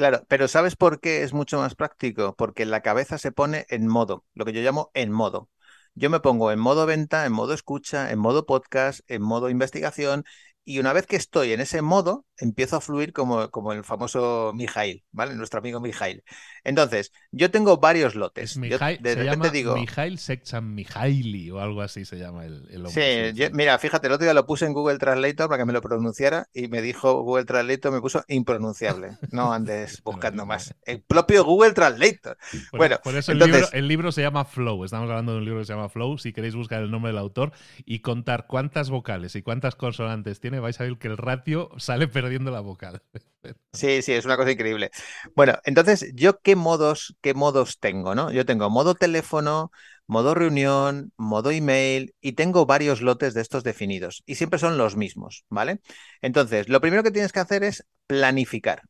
Claro, 0.00 0.24
pero 0.28 0.48
¿sabes 0.48 0.76
por 0.76 0.98
qué 1.00 1.22
es 1.24 1.34
mucho 1.34 1.58
más 1.58 1.74
práctico? 1.74 2.34
Porque 2.34 2.64
la 2.64 2.80
cabeza 2.80 3.18
se 3.18 3.32
pone 3.32 3.66
en 3.68 3.86
modo, 3.86 4.24
lo 4.32 4.46
que 4.46 4.52
yo 4.54 4.62
llamo 4.62 4.90
en 4.94 5.12
modo. 5.12 5.50
Yo 5.94 6.08
me 6.08 6.20
pongo 6.20 6.50
en 6.52 6.58
modo 6.58 6.86
venta, 6.86 7.26
en 7.26 7.32
modo 7.32 7.52
escucha, 7.52 8.10
en 8.10 8.18
modo 8.18 8.46
podcast, 8.46 9.00
en 9.08 9.20
modo 9.20 9.50
investigación, 9.50 10.24
y 10.64 10.78
una 10.78 10.94
vez 10.94 11.06
que 11.06 11.16
estoy 11.16 11.52
en 11.52 11.60
ese 11.60 11.82
modo, 11.82 12.24
empiezo 12.38 12.76
a 12.76 12.80
fluir 12.80 13.12
como, 13.12 13.50
como 13.50 13.72
el 13.74 13.84
famoso 13.84 14.52
Mijail, 14.54 15.04
¿vale? 15.10 15.34
Nuestro 15.34 15.58
amigo 15.60 15.80
Mijail. 15.80 16.24
Entonces, 16.64 17.12
yo 17.32 17.50
tengo 17.50 17.78
varios 17.78 18.14
lotes. 18.14 18.60
de 18.60 19.00
se 19.02 19.24
llama 19.24 19.48
digo. 19.48 19.74
Mijail 19.74 20.18
Sekchan 20.18 20.74
Mijaili 20.74 21.50
o 21.50 21.60
algo 21.60 21.82
así 21.82 22.04
se 22.04 22.16
llama 22.16 22.44
el, 22.44 22.66
el 22.70 22.86
hombre. 22.86 23.34
Sí, 23.34 23.42
mira, 23.52 23.78
fíjate, 23.78 24.06
el 24.06 24.12
otro 24.12 24.24
día 24.24 24.34
lo 24.34 24.46
puse 24.46 24.66
en 24.66 24.72
Google 24.72 24.98
Translator 24.98 25.48
para 25.48 25.58
que 25.58 25.66
me 25.66 25.72
lo 25.72 25.80
pronunciara 25.80 26.48
y 26.52 26.68
me 26.68 26.82
dijo 26.82 27.22
Google 27.22 27.44
Translator, 27.44 27.92
me 27.92 28.00
puso 28.00 28.24
impronunciable. 28.28 29.18
No 29.30 29.52
andes 29.52 30.02
buscando 30.04 30.46
más. 30.46 30.74
El 30.84 31.02
propio 31.02 31.44
Google 31.44 31.72
Translator. 31.72 32.36
bueno, 32.72 32.98
por 33.02 33.16
eso 33.16 33.32
el, 33.32 33.38
libro, 33.38 33.68
el 33.72 33.88
libro 33.88 34.12
se 34.12 34.22
llama 34.22 34.44
Flow. 34.44 34.84
Estamos 34.84 35.08
hablando 35.08 35.32
de 35.32 35.38
un 35.38 35.44
libro 35.44 35.60
que 35.60 35.66
se 35.66 35.72
llama 35.72 35.88
Flow. 35.88 36.18
Si 36.18 36.32
queréis 36.32 36.54
buscar 36.54 36.82
el 36.82 36.90
nombre 36.90 37.10
del 37.10 37.18
autor 37.18 37.52
y 37.84 38.00
contar 38.00 38.46
cuántas 38.46 38.90
vocales 38.90 39.34
y 39.34 39.42
cuántas 39.42 39.74
consonantes 39.74 40.40
tiene, 40.40 40.60
vais 40.60 40.80
a 40.80 40.84
ver 40.84 40.98
que 40.98 41.08
el 41.08 41.16
ratio 41.16 41.70
sale 41.78 42.08
perdiendo 42.08 42.50
la 42.50 42.60
vocal. 42.60 43.02
Sí, 43.72 44.02
sí, 44.02 44.12
es 44.12 44.26
una 44.26 44.36
cosa 44.36 44.50
increíble. 44.50 44.90
Bueno, 45.34 45.54
entonces, 45.64 46.12
¿yo 46.14 46.40
qué 46.40 46.49
modos, 46.56 47.16
qué 47.20 47.34
modos 47.34 47.78
tengo, 47.78 48.14
no? 48.14 48.30
Yo 48.32 48.46
tengo 48.46 48.70
modo 48.70 48.94
teléfono, 48.94 49.70
modo 50.06 50.34
reunión, 50.34 51.12
modo 51.16 51.50
email 51.50 52.14
y 52.20 52.32
tengo 52.32 52.66
varios 52.66 53.00
lotes 53.02 53.34
de 53.34 53.42
estos 53.42 53.64
definidos 53.64 54.22
y 54.26 54.36
siempre 54.36 54.58
son 54.58 54.78
los 54.78 54.96
mismos, 54.96 55.44
¿vale? 55.48 55.80
Entonces, 56.22 56.68
lo 56.68 56.80
primero 56.80 57.02
que 57.02 57.10
tienes 57.10 57.32
que 57.32 57.40
hacer 57.40 57.64
es 57.64 57.86
planificar. 58.06 58.82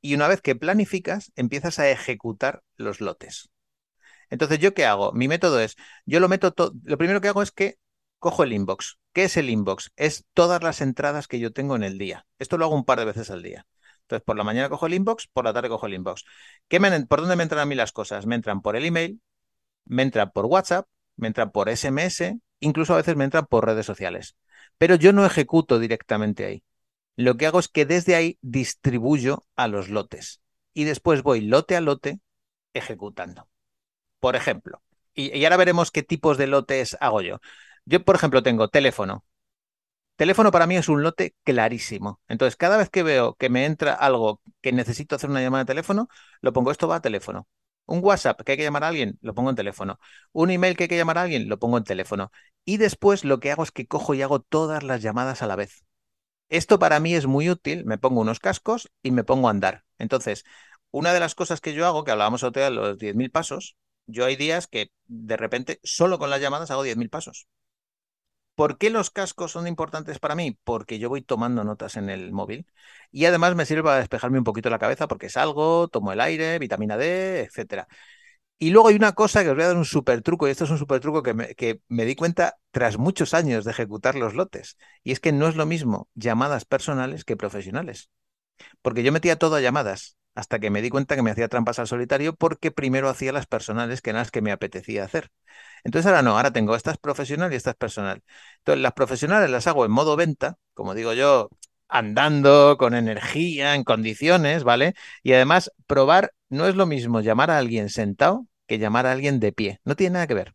Y 0.00 0.14
una 0.14 0.28
vez 0.28 0.40
que 0.40 0.56
planificas, 0.56 1.32
empiezas 1.36 1.78
a 1.78 1.90
ejecutar 1.90 2.62
los 2.76 3.00
lotes. 3.00 3.50
Entonces, 4.30 4.58
¿yo 4.58 4.74
qué 4.74 4.84
hago? 4.86 5.12
Mi 5.12 5.28
método 5.28 5.60
es, 5.60 5.76
yo 6.04 6.20
lo 6.20 6.28
meto 6.28 6.52
todo, 6.52 6.72
lo 6.84 6.98
primero 6.98 7.20
que 7.20 7.28
hago 7.28 7.42
es 7.42 7.52
que 7.52 7.78
cojo 8.18 8.42
el 8.44 8.52
inbox. 8.52 8.98
¿Qué 9.12 9.24
es 9.24 9.36
el 9.36 9.50
inbox? 9.50 9.92
Es 9.96 10.24
todas 10.34 10.62
las 10.62 10.80
entradas 10.80 11.28
que 11.28 11.38
yo 11.38 11.52
tengo 11.52 11.76
en 11.76 11.82
el 11.84 11.98
día. 11.98 12.26
Esto 12.38 12.58
lo 12.58 12.66
hago 12.66 12.74
un 12.74 12.84
par 12.84 12.98
de 12.98 13.06
veces 13.06 13.30
al 13.30 13.42
día. 13.42 13.66
Entonces, 14.06 14.24
por 14.24 14.36
la 14.36 14.44
mañana 14.44 14.68
cojo 14.68 14.86
el 14.86 14.94
inbox, 14.94 15.26
por 15.32 15.44
la 15.44 15.52
tarde 15.52 15.68
cojo 15.68 15.86
el 15.86 15.94
inbox. 15.94 16.24
¿Qué 16.68 16.80
¿Por 17.08 17.20
dónde 17.20 17.36
me 17.36 17.42
entran 17.42 17.60
a 17.62 17.66
mí 17.66 17.74
las 17.74 17.90
cosas? 17.92 18.24
Me 18.26 18.36
entran 18.36 18.62
por 18.62 18.76
el 18.76 18.84
email, 18.84 19.20
me 19.84 20.02
entran 20.02 20.30
por 20.32 20.46
WhatsApp, 20.46 20.88
me 21.16 21.28
entran 21.28 21.52
por 21.52 21.68
SMS, 21.68 22.38
incluso 22.60 22.94
a 22.94 22.98
veces 22.98 23.16
me 23.16 23.24
entran 23.24 23.46
por 23.46 23.66
redes 23.66 23.86
sociales. 23.86 24.36
Pero 24.78 24.96
yo 24.96 25.12
no 25.12 25.26
ejecuto 25.26 25.78
directamente 25.78 26.44
ahí. 26.46 26.64
Lo 27.16 27.36
que 27.36 27.46
hago 27.46 27.58
es 27.60 27.68
que 27.68 27.86
desde 27.86 28.14
ahí 28.16 28.38
distribuyo 28.42 29.46
a 29.56 29.68
los 29.68 29.88
lotes 29.88 30.42
y 30.74 30.84
después 30.84 31.22
voy 31.22 31.42
lote 31.42 31.76
a 31.76 31.80
lote 31.80 32.20
ejecutando. 32.74 33.48
Por 34.20 34.36
ejemplo, 34.36 34.82
y, 35.14 35.36
y 35.36 35.44
ahora 35.44 35.56
veremos 35.58 35.90
qué 35.90 36.02
tipos 36.02 36.38
de 36.38 36.46
lotes 36.46 36.96
hago 37.00 37.22
yo. 37.22 37.40
Yo, 37.86 38.04
por 38.04 38.16
ejemplo, 38.16 38.42
tengo 38.42 38.68
teléfono. 38.68 39.24
Teléfono 40.16 40.50
para 40.50 40.66
mí 40.66 40.76
es 40.76 40.88
un 40.88 41.02
lote 41.02 41.34
clarísimo. 41.44 42.20
Entonces, 42.28 42.56
cada 42.56 42.76
vez 42.78 42.88
que 42.90 43.02
veo 43.02 43.34
que 43.34 43.50
me 43.50 43.66
entra 43.66 43.92
algo 43.94 44.40
que 44.62 44.72
necesito 44.72 45.16
hacer 45.16 45.28
una 45.30 45.42
llamada 45.42 45.64
de 45.64 45.68
teléfono, 45.68 46.08
lo 46.40 46.52
pongo, 46.52 46.70
esto 46.70 46.88
va 46.88 46.96
a 46.96 47.00
teléfono. 47.02 47.46
Un 47.86 48.00
WhatsApp 48.02 48.40
que 48.42 48.52
hay 48.52 48.58
que 48.58 48.64
llamar 48.64 48.84
a 48.84 48.88
alguien, 48.88 49.18
lo 49.20 49.34
pongo 49.34 49.50
en 49.50 49.56
teléfono. 49.56 49.98
Un 50.32 50.50
email 50.50 50.76
que 50.76 50.84
hay 50.84 50.88
que 50.88 50.96
llamar 50.96 51.18
a 51.18 51.22
alguien, 51.22 51.48
lo 51.48 51.58
pongo 51.58 51.76
en 51.78 51.84
teléfono. 51.84 52.30
Y 52.64 52.78
después 52.78 53.24
lo 53.24 53.40
que 53.40 53.52
hago 53.52 53.62
es 53.62 53.70
que 53.72 53.86
cojo 53.86 54.14
y 54.14 54.22
hago 54.22 54.40
todas 54.40 54.82
las 54.82 55.02
llamadas 55.02 55.42
a 55.42 55.46
la 55.46 55.56
vez. 55.56 55.84
Esto 56.48 56.78
para 56.78 57.00
mí 57.00 57.14
es 57.14 57.26
muy 57.26 57.50
útil. 57.50 57.84
Me 57.84 57.98
pongo 57.98 58.20
unos 58.20 58.40
cascos 58.40 58.90
y 59.02 59.10
me 59.10 59.24
pongo 59.24 59.48
a 59.48 59.50
andar. 59.50 59.84
Entonces, 59.98 60.44
una 60.90 61.12
de 61.12 61.20
las 61.20 61.34
cosas 61.34 61.60
que 61.60 61.74
yo 61.74 61.86
hago, 61.86 62.04
que 62.04 62.12
hablábamos 62.12 62.42
otro 62.42 62.62
de 62.62 62.70
los 62.70 62.98
10.000 62.98 63.30
pasos, 63.30 63.76
yo 64.06 64.24
hay 64.24 64.36
días 64.36 64.66
que 64.66 64.90
de 65.06 65.36
repente 65.36 65.80
solo 65.82 66.18
con 66.18 66.30
las 66.30 66.40
llamadas 66.40 66.70
hago 66.70 66.82
10.000 66.84 67.10
pasos. 67.10 67.48
¿Por 68.56 68.78
qué 68.78 68.90
los 68.90 69.10
cascos 69.10 69.52
son 69.52 69.68
importantes 69.68 70.18
para 70.18 70.34
mí? 70.34 70.58
Porque 70.64 70.98
yo 70.98 71.10
voy 71.10 71.22
tomando 71.22 71.64
notas 71.64 71.96
en 71.96 72.10
el 72.10 72.32
móvil 72.32 72.66
y 73.12 73.26
además 73.26 73.54
me 73.56 73.66
sirve 73.66 73.84
para 73.84 73.98
despejarme 73.98 74.38
un 74.38 74.44
poquito 74.44 74.70
la 74.70 74.80
cabeza 74.80 75.08
porque 75.08 75.30
salgo, 75.30 75.88
tomo 75.88 76.12
el 76.12 76.20
aire, 76.22 76.58
vitamina 76.58 76.96
D, 76.96 77.42
etcétera. 77.42 77.88
Y 78.58 78.70
luego 78.70 78.88
hay 78.88 78.96
una 78.96 79.12
cosa 79.14 79.42
que 79.44 79.50
os 79.50 79.56
voy 79.56 79.64
a 79.64 79.68
dar 79.68 79.76
un 79.76 79.84
super 79.84 80.22
truco, 80.22 80.48
y 80.48 80.50
esto 80.50 80.64
es 80.64 80.70
un 80.70 80.78
super 80.78 81.00
truco 81.00 81.22
que 81.22 81.34
me, 81.34 81.54
que 81.54 81.80
me 81.88 82.06
di 82.06 82.16
cuenta 82.16 82.56
tras 82.70 82.98
muchos 82.98 83.34
años 83.34 83.64
de 83.64 83.72
ejecutar 83.72 84.14
los 84.16 84.34
lotes, 84.34 84.78
y 85.04 85.12
es 85.12 85.20
que 85.20 85.32
no 85.32 85.48
es 85.48 85.56
lo 85.56 85.66
mismo 85.66 86.08
llamadas 86.14 86.64
personales 86.64 87.24
que 87.24 87.36
profesionales. 87.36 88.10
Porque 88.82 89.02
yo 89.02 89.12
metía 89.12 89.38
todo 89.38 89.56
a 89.56 89.60
llamadas, 89.60 90.16
hasta 90.36 90.58
que 90.60 90.70
me 90.70 90.82
di 90.82 90.90
cuenta 90.90 91.16
que 91.16 91.22
me 91.22 91.30
hacía 91.32 91.48
trampas 91.48 91.78
al 91.78 91.88
solitario 91.88 92.34
porque 92.36 92.70
primero 92.70 93.08
hacía 93.08 93.32
las 93.32 93.46
personales 93.46 94.02
que 94.02 94.10
eran 94.10 94.20
las 94.20 94.30
que 94.30 94.42
me 94.42 94.52
apetecía 94.52 95.04
hacer. 95.04 95.30
Entonces 95.84 96.06
ahora 96.06 96.22
no, 96.22 96.36
ahora 96.36 96.52
tengo 96.52 96.76
estas 96.76 96.98
profesional 96.98 97.52
y 97.52 97.56
estas 97.56 97.74
personal. 97.76 98.22
Entonces 98.58 98.82
las 98.82 98.92
profesionales 98.92 99.50
las 99.50 99.66
hago 99.66 99.84
en 99.84 99.92
modo 99.92 100.16
venta, 100.16 100.58
como 100.74 100.94
digo 100.94 101.12
yo, 101.14 101.48
andando, 101.88 102.76
con 102.78 102.94
energía, 102.94 103.74
en 103.74 103.84
condiciones, 103.84 104.64
¿vale? 104.64 104.94
Y 105.22 105.32
además 105.32 105.72
probar, 105.86 106.32
no 106.48 106.66
es 106.66 106.76
lo 106.76 106.86
mismo 106.86 107.20
llamar 107.20 107.50
a 107.50 107.58
alguien 107.58 107.88
sentado 107.88 108.46
que 108.66 108.78
llamar 108.78 109.06
a 109.06 109.12
alguien 109.12 109.40
de 109.40 109.52
pie. 109.52 109.80
No 109.84 109.96
tiene 109.96 110.14
nada 110.14 110.26
que 110.26 110.34
ver. 110.34 110.54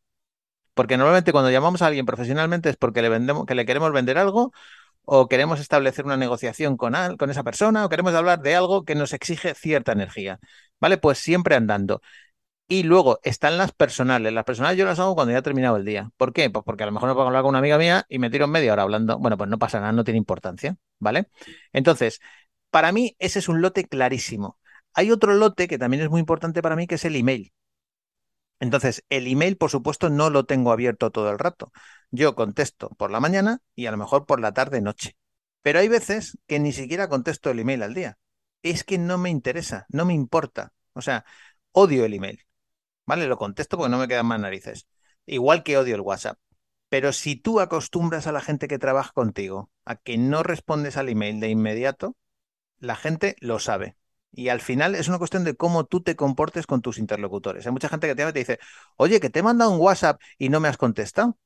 Porque 0.73 0.97
normalmente 0.97 1.31
cuando 1.31 1.51
llamamos 1.51 1.81
a 1.81 1.87
alguien 1.87 2.05
profesionalmente 2.05 2.69
es 2.69 2.77
porque 2.77 3.01
le, 3.01 3.09
vendemos, 3.09 3.45
que 3.45 3.55
le 3.55 3.65
queremos 3.65 3.91
vender 3.91 4.17
algo 4.17 4.53
o 5.05 5.27
queremos 5.27 5.59
establecer 5.59 6.05
una 6.05 6.17
negociación 6.17 6.77
con, 6.77 6.93
con 7.17 7.29
esa 7.29 7.43
persona, 7.43 7.85
o 7.85 7.89
queremos 7.89 8.13
hablar 8.13 8.41
de 8.41 8.55
algo 8.55 8.83
que 8.85 8.95
nos 8.95 9.13
exige 9.13 9.55
cierta 9.55 9.91
energía. 9.91 10.39
¿Vale? 10.79 10.97
Pues 10.97 11.17
siempre 11.19 11.55
andando. 11.55 12.01
Y 12.67 12.83
luego 12.83 13.19
están 13.23 13.57
las 13.57 13.73
personales. 13.73 14.31
Las 14.33 14.45
personales 14.45 14.77
yo 14.77 14.85
las 14.85 14.99
hago 14.99 15.13
cuando 15.15 15.33
ya 15.33 15.39
ha 15.39 15.41
terminado 15.41 15.75
el 15.77 15.83
día. 15.85 16.09
¿Por 16.17 16.31
qué? 16.33 16.49
Pues 16.49 16.63
porque 16.65 16.83
a 16.83 16.85
lo 16.85 16.93
mejor 16.93 17.09
no 17.09 17.15
puedo 17.15 17.27
hablar 17.27 17.41
con 17.43 17.49
una 17.49 17.59
amiga 17.59 17.77
mía 17.77 18.05
y 18.07 18.17
me 18.19 18.29
tiro 18.29 18.47
media 18.47 18.71
hora 18.73 18.83
hablando. 18.83 19.19
Bueno, 19.19 19.37
pues 19.37 19.49
no 19.49 19.59
pasa 19.59 19.79
nada, 19.81 19.91
no 19.91 20.03
tiene 20.05 20.17
importancia. 20.17 20.77
¿Vale? 20.99 21.27
Entonces, 21.73 22.21
para 22.69 22.91
mí 22.93 23.15
ese 23.19 23.39
es 23.39 23.49
un 23.49 23.61
lote 23.61 23.85
clarísimo. 23.87 24.57
Hay 24.93 25.11
otro 25.11 25.33
lote 25.35 25.67
que 25.67 25.77
también 25.77 26.03
es 26.03 26.09
muy 26.09 26.19
importante 26.21 26.61
para 26.61 26.75
mí, 26.77 26.87
que 26.87 26.95
es 26.95 27.05
el 27.05 27.15
email. 27.17 27.51
Entonces, 28.61 29.03
el 29.09 29.27
email, 29.27 29.57
por 29.57 29.71
supuesto, 29.71 30.09
no 30.11 30.29
lo 30.29 30.45
tengo 30.45 30.71
abierto 30.71 31.11
todo 31.11 31.31
el 31.31 31.39
rato. 31.39 31.71
Yo 32.11 32.35
contesto 32.35 32.89
por 32.91 33.11
la 33.11 33.19
mañana 33.19 33.59
y 33.75 33.87
a 33.87 33.91
lo 33.91 33.97
mejor 33.97 34.27
por 34.27 34.39
la 34.39 34.53
tarde, 34.53 34.81
noche. 34.81 35.17
Pero 35.63 35.79
hay 35.79 35.87
veces 35.87 36.37
que 36.47 36.59
ni 36.59 36.71
siquiera 36.71 37.09
contesto 37.09 37.49
el 37.49 37.59
email 37.59 37.81
al 37.83 37.95
día. 37.95 38.19
Es 38.61 38.83
que 38.83 38.99
no 38.99 39.17
me 39.17 39.31
interesa, 39.31 39.87
no 39.89 40.05
me 40.05 40.13
importa. 40.13 40.73
O 40.93 41.01
sea, 41.01 41.25
odio 41.71 42.05
el 42.05 42.13
email. 42.13 42.45
¿Vale? 43.05 43.27
Lo 43.27 43.37
contesto 43.37 43.77
porque 43.77 43.91
no 43.91 43.97
me 43.97 44.07
quedan 44.07 44.27
más 44.27 44.39
narices. 44.39 44.87
Igual 45.25 45.63
que 45.63 45.77
odio 45.77 45.95
el 45.95 46.01
WhatsApp. 46.01 46.39
Pero 46.89 47.13
si 47.13 47.35
tú 47.35 47.59
acostumbras 47.61 48.27
a 48.27 48.31
la 48.31 48.41
gente 48.41 48.67
que 48.67 48.79
trabaja 48.79 49.11
contigo 49.13 49.71
a 49.85 49.95
que 49.95 50.17
no 50.19 50.43
respondes 50.43 50.97
al 50.97 51.09
email 51.09 51.39
de 51.39 51.49
inmediato, 51.49 52.15
la 52.79 52.95
gente 52.95 53.35
lo 53.39 53.59
sabe. 53.59 53.97
Y 54.31 54.49
al 54.49 54.61
final 54.61 54.95
es 54.95 55.07
una 55.07 55.17
cuestión 55.17 55.43
de 55.43 55.55
cómo 55.55 55.85
tú 55.85 56.01
te 56.01 56.15
comportes 56.15 56.65
con 56.65 56.81
tus 56.81 56.97
interlocutores. 56.97 57.65
Hay 57.65 57.71
mucha 57.73 57.89
gente 57.89 58.07
que 58.07 58.15
te, 58.15 58.31
dice, 58.31 58.59
oye, 58.97 59.19
que 59.19 59.29
te 59.29 59.39
he 59.39 59.43
mandado 59.43 59.71
un 59.71 59.79
WhatsApp 59.79 60.21
y 60.37 60.49
no 60.49 60.59
me 60.59 60.69
has 60.69 60.77
contestado. 60.77 61.37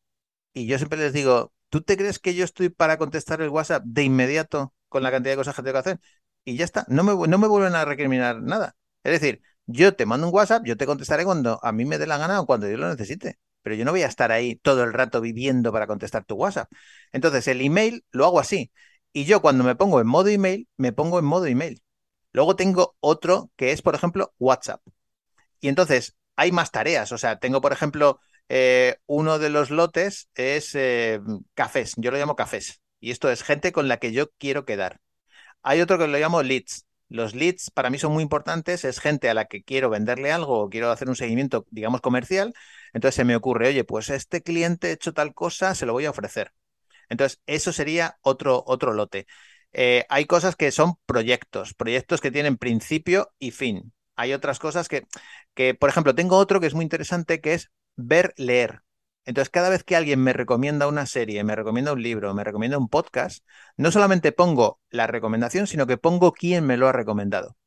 Y 0.53 0.67
yo 0.67 0.77
siempre 0.77 0.99
les 0.99 1.13
digo, 1.13 1.53
¿tú 1.69 1.81
te 1.81 1.97
crees 1.97 2.19
que 2.19 2.35
yo 2.35 2.45
estoy 2.45 2.69
para 2.69 2.97
contestar 2.97 3.41
el 3.41 3.49
WhatsApp 3.49 3.83
de 3.85 4.03
inmediato 4.03 4.73
con 4.89 5.03
la 5.03 5.11
cantidad 5.11 5.33
de 5.33 5.37
cosas 5.37 5.55
que 5.55 5.63
tengo 5.63 5.73
que 5.73 5.79
hacer? 5.79 5.99
Y 6.45 6.57
ya 6.57 6.65
está, 6.65 6.85
no 6.89 7.03
me, 7.03 7.27
no 7.27 7.37
me 7.37 7.47
vuelven 7.47 7.75
a 7.75 7.85
recriminar 7.85 8.41
nada. 8.41 8.75
Es 9.03 9.13
decir, 9.19 9.41
yo 9.65 9.95
te 9.95 10.05
mando 10.05 10.27
un 10.27 10.33
WhatsApp, 10.33 10.63
yo 10.65 10.77
te 10.77 10.85
contestaré 10.85 11.25
cuando 11.25 11.59
a 11.63 11.71
mí 11.71 11.85
me 11.85 11.97
dé 11.97 12.07
la 12.07 12.17
gana 12.17 12.39
o 12.41 12.45
cuando 12.45 12.69
yo 12.69 12.77
lo 12.77 12.89
necesite. 12.89 13.39
Pero 13.63 13.75
yo 13.75 13.85
no 13.85 13.91
voy 13.91 14.03
a 14.03 14.07
estar 14.07 14.31
ahí 14.31 14.55
todo 14.57 14.83
el 14.83 14.93
rato 14.93 15.21
viviendo 15.21 15.71
para 15.71 15.87
contestar 15.87 16.23
tu 16.23 16.35
WhatsApp. 16.35 16.69
Entonces, 17.11 17.47
el 17.47 17.61
email 17.61 18.05
lo 18.11 18.25
hago 18.25 18.39
así. 18.39 18.71
Y 19.11 19.25
yo 19.25 19.41
cuando 19.41 19.63
me 19.63 19.75
pongo 19.75 19.99
en 20.01 20.07
modo 20.07 20.29
email, 20.29 20.67
me 20.77 20.93
pongo 20.93 21.17
en 21.19 21.25
modo 21.25 21.47
email. 21.47 21.81
Luego 22.35 22.57
tengo 22.57 22.97
otro 22.99 23.49
que 23.55 23.71
es, 23.71 23.81
por 23.81 23.95
ejemplo, 23.95 24.33
WhatsApp. 24.39 24.81
Y 25.61 25.69
entonces 25.69 26.17
hay 26.35 26.51
más 26.51 26.71
tareas. 26.71 27.11
O 27.13 27.17
sea, 27.17 27.39
tengo, 27.39 27.61
por 27.61 27.73
ejemplo, 27.73 28.19
eh, 28.49 28.97
uno 29.07 29.39
de 29.39 29.49
los 29.49 29.69
lotes 29.71 30.29
es 30.35 30.75
eh, 30.75 31.21
cafés. 31.53 31.93
Yo 31.97 32.11
lo 32.11 32.17
llamo 32.17 32.35
cafés. 32.35 32.81
Y 32.99 33.11
esto 33.11 33.29
es 33.31 33.43
gente 33.43 33.71
con 33.71 33.87
la 33.87 33.97
que 33.99 34.11
yo 34.11 34.31
quiero 34.37 34.65
quedar. 34.65 34.99
Hay 35.63 35.81
otro 35.81 35.97
que 35.97 36.07
lo 36.07 36.17
llamo 36.17 36.43
leads. 36.43 36.85
Los 37.09 37.35
leads 37.35 37.71
para 37.71 37.89
mí 37.89 37.99
son 37.99 38.13
muy 38.13 38.23
importantes, 38.23 38.83
es 38.83 38.99
gente 38.99 39.29
a 39.29 39.33
la 39.35 39.45
que 39.45 39.63
quiero 39.63 39.89
venderle 39.89 40.31
algo 40.31 40.59
o 40.59 40.69
quiero 40.69 40.91
hacer 40.91 41.09
un 41.09 41.15
seguimiento, 41.15 41.65
digamos, 41.71 42.01
comercial. 42.01 42.53
Entonces 42.93 43.15
se 43.15 43.25
me 43.25 43.35
ocurre, 43.35 43.69
oye, 43.69 43.83
pues 43.85 44.09
este 44.09 44.41
cliente 44.43 44.91
hecho 44.91 45.13
tal 45.13 45.33
cosa, 45.33 45.75
se 45.75 45.85
lo 45.85 45.93
voy 45.93 46.05
a 46.05 46.09
ofrecer. 46.11 46.51
Entonces, 47.09 47.41
eso 47.45 47.71
sería 47.73 48.17
otro, 48.21 48.63
otro 48.67 48.93
lote. 48.93 49.27
Eh, 49.77 50.05
hay 50.07 50.25
cosas 50.25 50.55
que 50.55 50.71
son 50.71 50.95
proyectos, 51.05 51.73
proyectos 51.73 52.21
que 52.21 52.31
tienen 52.31 52.55
principio 52.55 53.33
y 53.39 53.51
fin. 53.51 53.91
Hay 54.15 54.31
otras 54.31 54.57
cosas 54.57 54.87
que, 54.87 55.05
que, 55.53 55.73
por 55.75 55.89
ejemplo, 55.89 56.15
tengo 56.15 56.37
otro 56.37 56.61
que 56.61 56.67
es 56.67 56.73
muy 56.73 56.83
interesante, 56.83 57.41
que 57.41 57.53
es 57.55 57.71
ver, 57.97 58.33
leer. 58.37 58.83
Entonces, 59.25 59.49
cada 59.49 59.67
vez 59.69 59.83
que 59.83 59.97
alguien 59.97 60.21
me 60.23 60.31
recomienda 60.31 60.87
una 60.87 61.05
serie, 61.05 61.43
me 61.43 61.57
recomienda 61.57 61.91
un 61.91 62.01
libro, 62.01 62.33
me 62.33 62.45
recomienda 62.45 62.77
un 62.77 62.87
podcast, 62.87 63.43
no 63.75 63.91
solamente 63.91 64.31
pongo 64.31 64.79
la 64.89 65.07
recomendación, 65.07 65.67
sino 65.67 65.87
que 65.87 65.97
pongo 65.97 66.31
quién 66.31 66.65
me 66.65 66.77
lo 66.77 66.87
ha 66.87 66.93
recomendado. 66.93 67.57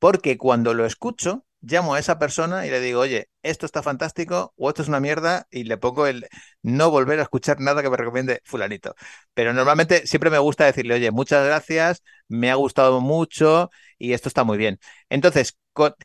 Porque 0.00 0.38
cuando 0.38 0.74
lo 0.74 0.86
escucho, 0.86 1.46
llamo 1.66 1.94
a 1.94 1.98
esa 1.98 2.18
persona 2.18 2.66
y 2.66 2.70
le 2.70 2.80
digo, 2.80 3.00
oye, 3.00 3.28
esto 3.42 3.66
está 3.66 3.82
fantástico 3.82 4.52
o 4.56 4.68
esto 4.68 4.82
es 4.82 4.88
una 4.88 5.00
mierda 5.00 5.46
y 5.50 5.64
le 5.64 5.76
pongo 5.76 6.06
el 6.06 6.26
no 6.62 6.90
volver 6.90 7.18
a 7.20 7.22
escuchar 7.22 7.60
nada 7.60 7.82
que 7.82 7.90
me 7.90 7.96
recomiende 7.96 8.40
fulanito. 8.44 8.94
Pero 9.34 9.52
normalmente 9.52 10.06
siempre 10.06 10.30
me 10.30 10.38
gusta 10.38 10.64
decirle, 10.66 10.94
oye, 10.94 11.10
muchas 11.10 11.44
gracias, 11.46 12.02
me 12.28 12.50
ha 12.50 12.54
gustado 12.54 13.00
mucho 13.00 13.70
y 13.98 14.12
esto 14.12 14.28
está 14.28 14.44
muy 14.44 14.58
bien. 14.58 14.78
Entonces, 15.08 15.58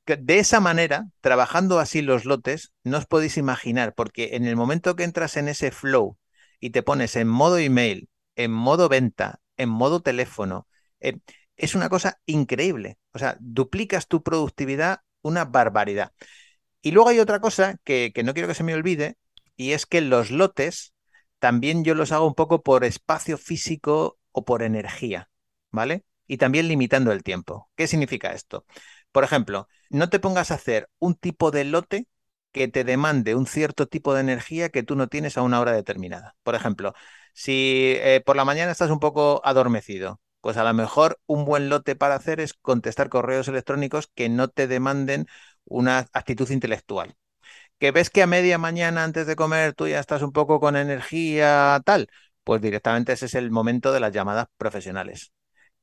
de 0.06 0.40
esa 0.40 0.60
manera, 0.60 1.08
trabajando 1.22 1.80
así 1.80 2.02
los 2.02 2.26
lotes, 2.26 2.72
no 2.84 2.98
os 2.98 3.06
podéis 3.06 3.38
imaginar, 3.38 3.94
porque 3.94 4.36
en 4.36 4.46
el 4.46 4.56
momento 4.56 4.96
que 4.96 5.04
entras 5.04 5.38
en 5.38 5.48
ese 5.48 5.72
flow 5.72 6.18
y 6.60 6.72
te 6.72 6.84
pones 6.84 7.16
en 7.16 7.28
modo 7.28 7.58
email, 7.58 8.10
en 8.36 8.52
modo 8.52 8.90
venta, 8.90 9.40
en 9.58 9.70
modo 9.70 10.02
teléfono, 10.02 10.68
eh, 11.00 11.18
es 11.56 11.76
una 11.76 11.90
cosa 11.90 12.20
increíble. 12.26 12.98
O 13.14 13.20
sea, 13.20 13.38
duplicas 13.40 14.08
tu 14.08 14.24
productividad 14.24 15.02
una 15.22 15.46
barbaridad. 15.46 16.14
Y 16.82 16.92
luego 16.92 17.10
hay 17.10 17.20
otra 17.20 17.40
cosa 17.40 17.78
que, 17.84 18.12
no 18.24 18.34
quiero 18.34 18.48
que 18.48 18.54
se 18.56 18.64
me 18.64 18.74
olvide, 18.74 19.18
y 19.56 19.74
es 19.74 19.86
que 19.86 20.02
los 20.02 20.32
lotes 20.32 20.94
también 21.40 21.84
yo 21.84 21.96
los 21.96 22.12
hago 22.12 22.28
un 22.28 22.36
poco 22.36 22.64
por 22.64 22.84
espacio 22.84 23.38
físico 23.38 24.18
o 24.32 24.46
por 24.46 24.64
energía, 24.64 25.30
¿vale? 25.72 26.06
Y 26.28 26.38
también 26.38 26.68
limitando 26.68 27.12
el 27.12 27.24
tiempo. 27.24 27.70
¿Qué 27.76 27.88
significa 27.88 28.32
esto? 28.34 28.66
Por 29.12 29.24
ejemplo, 29.24 29.68
no 29.90 30.10
te 30.10 30.20
pongas 30.20 30.52
a 30.52 30.56
hacer 30.56 30.90
un 31.00 31.16
tipo 31.16 31.52
de 31.52 31.66
lote 31.66 32.08
que 32.52 32.68
te 32.68 32.84
demande 32.84 33.36
un 33.36 33.48
cierto 33.48 33.88
tipo 33.88 34.14
de 34.14 34.22
energía 34.22 34.70
que 34.70 34.84
tú 34.84 34.96
no 34.96 35.08
tienes 35.08 35.38
a 35.38 35.42
una 35.42 35.60
hora 35.60 35.74
determinada. 35.74 36.36
Por 36.44 36.56
ejemplo, 36.56 36.94
si 37.34 37.94
eh, 37.98 38.22
por 38.26 38.36
la 38.36 38.46
mañana 38.46 38.72
estás 38.72 38.90
un 38.92 39.00
poco 39.00 39.42
adormecido, 39.44 40.20
pues 40.42 40.58
a 40.58 40.64
lo 40.64 40.74
mejor 40.74 41.20
un 41.26 41.46
buen 41.46 41.70
lote 41.70 41.96
para 41.96 42.16
hacer 42.16 42.40
es 42.40 42.54
contestar 42.54 43.10
correos 43.10 43.48
electrónicos 43.48 44.10
que 44.16 44.30
no 44.30 44.48
te 44.48 44.68
demanden 44.68 45.28
una 45.66 46.08
actitud 46.14 46.50
intelectual. 46.50 47.16
Que 47.80 47.92
ves 47.92 48.10
que 48.10 48.24
a 48.24 48.28
media 48.28 48.58
mañana 48.58 49.04
antes 49.04 49.28
de 49.28 49.36
comer 49.36 49.74
tú 49.74 49.88
ya 49.88 50.00
estás 50.00 50.22
un 50.22 50.32
poco 50.32 50.60
con 50.60 50.76
energía 50.76 51.82
tal, 51.86 52.10
pues 52.44 52.62
directamente 52.62 53.14
ese 53.14 53.28
es 53.28 53.36
el 53.36 53.52
momento 53.52 53.92
de 53.94 54.00
las 54.02 54.14
llamadas 54.14 54.48
profesionales. 54.58 55.32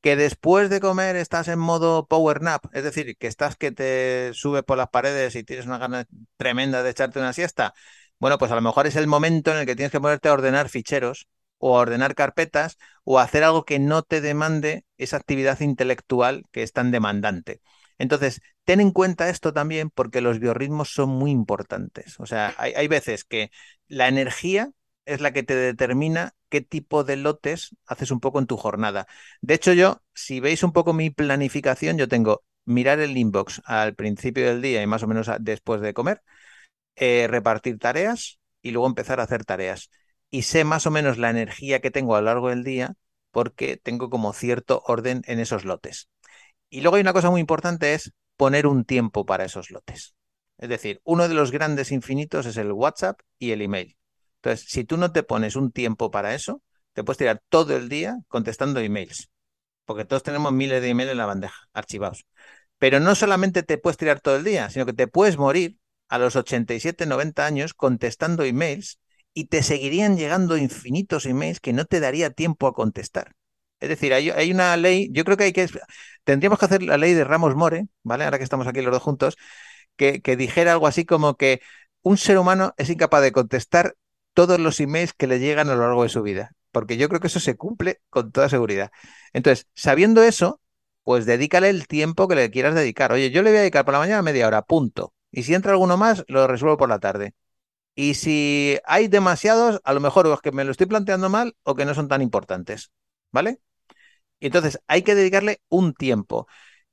Que 0.00 0.16
después 0.16 0.70
de 0.70 0.80
comer 0.80 1.16
estás 1.16 1.48
en 1.48 1.58
modo 1.58 2.06
power 2.06 2.42
nap, 2.42 2.66
es 2.72 2.84
decir, 2.84 3.16
que 3.18 3.26
estás 3.26 3.56
que 3.56 3.72
te 3.72 4.30
subes 4.34 4.62
por 4.62 4.78
las 4.78 4.88
paredes 4.90 5.34
y 5.36 5.44
tienes 5.44 5.66
una 5.66 5.78
gana 5.78 6.04
tremenda 6.36 6.82
de 6.82 6.90
echarte 6.90 7.18
una 7.18 7.32
siesta. 7.32 7.74
Bueno, 8.18 8.38
pues 8.38 8.50
a 8.52 8.54
lo 8.54 8.60
mejor 8.62 8.86
es 8.86 8.96
el 8.96 9.06
momento 9.06 9.50
en 9.52 9.58
el 9.58 9.66
que 9.66 9.76
tienes 9.76 9.92
que 9.92 10.00
ponerte 10.00 10.28
a 10.28 10.32
ordenar 10.32 10.68
ficheros 10.68 11.28
o 11.58 11.72
ordenar 11.72 12.14
carpetas 12.14 12.78
o 13.04 13.18
hacer 13.18 13.44
algo 13.44 13.64
que 13.64 13.78
no 13.78 14.02
te 14.02 14.20
demande 14.20 14.84
esa 14.98 15.16
actividad 15.16 15.60
intelectual 15.60 16.44
que 16.52 16.62
es 16.62 16.72
tan 16.72 16.90
demandante. 16.90 17.60
Entonces, 17.98 18.42
ten 18.64 18.80
en 18.80 18.90
cuenta 18.90 19.28
esto 19.28 19.52
también 19.52 19.90
porque 19.90 20.20
los 20.20 20.38
biorritmos 20.38 20.92
son 20.92 21.10
muy 21.10 21.30
importantes. 21.30 22.20
O 22.20 22.26
sea, 22.26 22.54
hay, 22.58 22.88
veces 22.88 23.24
que 23.24 23.50
la 23.88 24.08
energía 24.08 24.70
es 25.04 25.20
la 25.20 25.32
que 25.32 25.42
te 25.42 25.54
determina 25.54 26.34
qué 26.48 26.60
tipo 26.60 27.04
de 27.04 27.16
lotes 27.16 27.76
haces 27.86 28.10
un 28.10 28.20
poco 28.20 28.38
en 28.38 28.46
tu 28.46 28.56
jornada. 28.56 29.06
De 29.40 29.54
hecho, 29.54 29.72
yo, 29.72 30.02
si 30.14 30.40
veis 30.40 30.62
un 30.62 30.72
poco 30.72 30.92
mi 30.92 31.10
planificación, 31.10 31.96
yo 31.96 32.08
tengo 32.08 32.44
mirar 32.64 32.98
el 33.00 33.16
inbox 33.16 33.62
al 33.64 33.94
principio 33.94 34.46
del 34.46 34.60
día 34.60 34.82
y 34.82 34.86
más 34.86 35.02
o 35.02 35.06
menos 35.06 35.30
después 35.40 35.80
de 35.80 35.94
comer, 35.94 36.22
eh, 36.96 37.26
repartir 37.28 37.78
tareas 37.78 38.38
y 38.62 38.72
luego 38.72 38.86
empezar 38.88 39.20
a 39.20 39.24
hacer 39.24 39.44
tareas 39.44 39.90
y 40.30 40.42
sé 40.42 40.64
más 40.64 40.86
o 40.86 40.90
menos 40.90 41.18
la 41.18 41.30
energía 41.30 41.80
que 41.80 41.90
tengo 41.90 42.16
a 42.16 42.20
lo 42.20 42.26
largo 42.26 42.48
del 42.50 42.64
día 42.64 42.94
porque 43.30 43.76
tengo 43.76 44.10
como 44.10 44.32
cierto 44.32 44.82
orden 44.86 45.22
en 45.26 45.40
esos 45.40 45.64
lotes. 45.64 46.08
Y 46.70 46.80
luego 46.80 46.96
hay 46.96 47.02
una 47.02 47.12
cosa 47.12 47.30
muy 47.30 47.40
importante 47.40 47.94
es 47.94 48.12
poner 48.36 48.66
un 48.66 48.84
tiempo 48.84 49.26
para 49.26 49.44
esos 49.44 49.70
lotes. 49.70 50.14
Es 50.58 50.68
decir, 50.68 51.00
uno 51.04 51.28
de 51.28 51.34
los 51.34 51.52
grandes 51.52 51.92
infinitos 51.92 52.46
es 52.46 52.56
el 52.56 52.72
WhatsApp 52.72 53.20
y 53.38 53.50
el 53.50 53.62
email. 53.62 53.96
Entonces, 54.36 54.66
si 54.68 54.84
tú 54.84 54.96
no 54.96 55.12
te 55.12 55.22
pones 55.22 55.56
un 55.56 55.70
tiempo 55.72 56.10
para 56.10 56.34
eso, 56.34 56.62
te 56.92 57.04
puedes 57.04 57.18
tirar 57.18 57.42
todo 57.48 57.76
el 57.76 57.88
día 57.88 58.16
contestando 58.28 58.80
emails, 58.80 59.30
porque 59.84 60.04
todos 60.04 60.22
tenemos 60.22 60.52
miles 60.52 60.80
de 60.82 60.88
emails 60.88 61.12
en 61.12 61.18
la 61.18 61.26
bandeja, 61.26 61.68
archivados. 61.72 62.26
Pero 62.78 63.00
no 63.00 63.14
solamente 63.14 63.62
te 63.62 63.78
puedes 63.78 63.96
tirar 63.98 64.20
todo 64.20 64.36
el 64.36 64.44
día, 64.44 64.70
sino 64.70 64.86
que 64.86 64.92
te 64.92 65.08
puedes 65.08 65.38
morir 65.38 65.78
a 66.08 66.18
los 66.18 66.36
87, 66.36 67.06
90 67.06 67.44
años 67.44 67.74
contestando 67.74 68.44
emails 68.44 68.98
y 69.36 69.48
te 69.48 69.62
seguirían 69.62 70.16
llegando 70.16 70.56
infinitos 70.56 71.26
emails 71.26 71.60
que 71.60 71.74
no 71.74 71.84
te 71.84 72.00
daría 72.00 72.30
tiempo 72.30 72.66
a 72.66 72.72
contestar. 72.72 73.34
Es 73.80 73.90
decir, 73.90 74.14
hay, 74.14 74.50
una 74.50 74.74
ley, 74.78 75.10
yo 75.12 75.24
creo 75.24 75.36
que 75.36 75.44
hay 75.44 75.52
que, 75.52 75.68
tendríamos 76.24 76.58
que 76.58 76.64
hacer 76.64 76.82
la 76.82 76.96
ley 76.96 77.12
de 77.12 77.22
Ramos 77.22 77.54
More, 77.54 77.86
¿vale? 78.02 78.24
Ahora 78.24 78.38
que 78.38 78.44
estamos 78.44 78.66
aquí 78.66 78.80
los 78.80 78.92
dos 78.92 79.02
juntos, 79.02 79.36
que, 79.96 80.22
que 80.22 80.36
dijera 80.36 80.72
algo 80.72 80.86
así 80.86 81.04
como 81.04 81.36
que 81.36 81.60
un 82.00 82.16
ser 82.16 82.38
humano 82.38 82.72
es 82.78 82.88
incapaz 82.88 83.20
de 83.20 83.32
contestar 83.32 83.94
todos 84.32 84.58
los 84.58 84.80
emails 84.80 85.12
que 85.12 85.26
le 85.26 85.38
llegan 85.38 85.68
a 85.68 85.74
lo 85.74 85.82
largo 85.82 86.04
de 86.04 86.08
su 86.08 86.22
vida, 86.22 86.52
porque 86.72 86.96
yo 86.96 87.10
creo 87.10 87.20
que 87.20 87.26
eso 87.26 87.40
se 87.40 87.56
cumple 87.56 88.00
con 88.08 88.32
toda 88.32 88.48
seguridad. 88.48 88.90
Entonces, 89.34 89.66
sabiendo 89.74 90.22
eso, 90.22 90.62
pues 91.02 91.26
dedícale 91.26 91.68
el 91.68 91.86
tiempo 91.88 92.26
que 92.26 92.36
le 92.36 92.50
quieras 92.50 92.74
dedicar. 92.74 93.12
Oye, 93.12 93.30
yo 93.30 93.42
le 93.42 93.50
voy 93.50 93.58
a 93.58 93.60
dedicar 93.60 93.84
por 93.84 93.92
la 93.92 94.00
mañana 94.00 94.22
media 94.22 94.46
hora, 94.46 94.62
punto. 94.62 95.12
Y 95.30 95.42
si 95.42 95.52
entra 95.54 95.72
alguno 95.72 95.98
más, 95.98 96.24
lo 96.28 96.46
resuelvo 96.46 96.78
por 96.78 96.88
la 96.88 97.00
tarde. 97.00 97.34
Y 97.96 98.14
si 98.14 98.78
hay 98.84 99.08
demasiados, 99.08 99.80
a 99.84 99.94
lo 99.94 100.00
mejor 100.00 100.26
es 100.28 100.40
que 100.40 100.52
me 100.52 100.64
lo 100.64 100.70
estoy 100.72 100.86
planteando 100.86 101.30
mal 101.30 101.56
o 101.64 101.74
que 101.74 101.86
no 101.86 101.94
son 101.94 102.08
tan 102.08 102.22
importantes. 102.22 102.92
¿Vale? 103.32 103.60
Entonces, 104.40 104.80
hay 104.88 105.02
que 105.02 105.14
dedicarle 105.14 105.60
un 105.68 105.94
tiempo. 105.94 106.46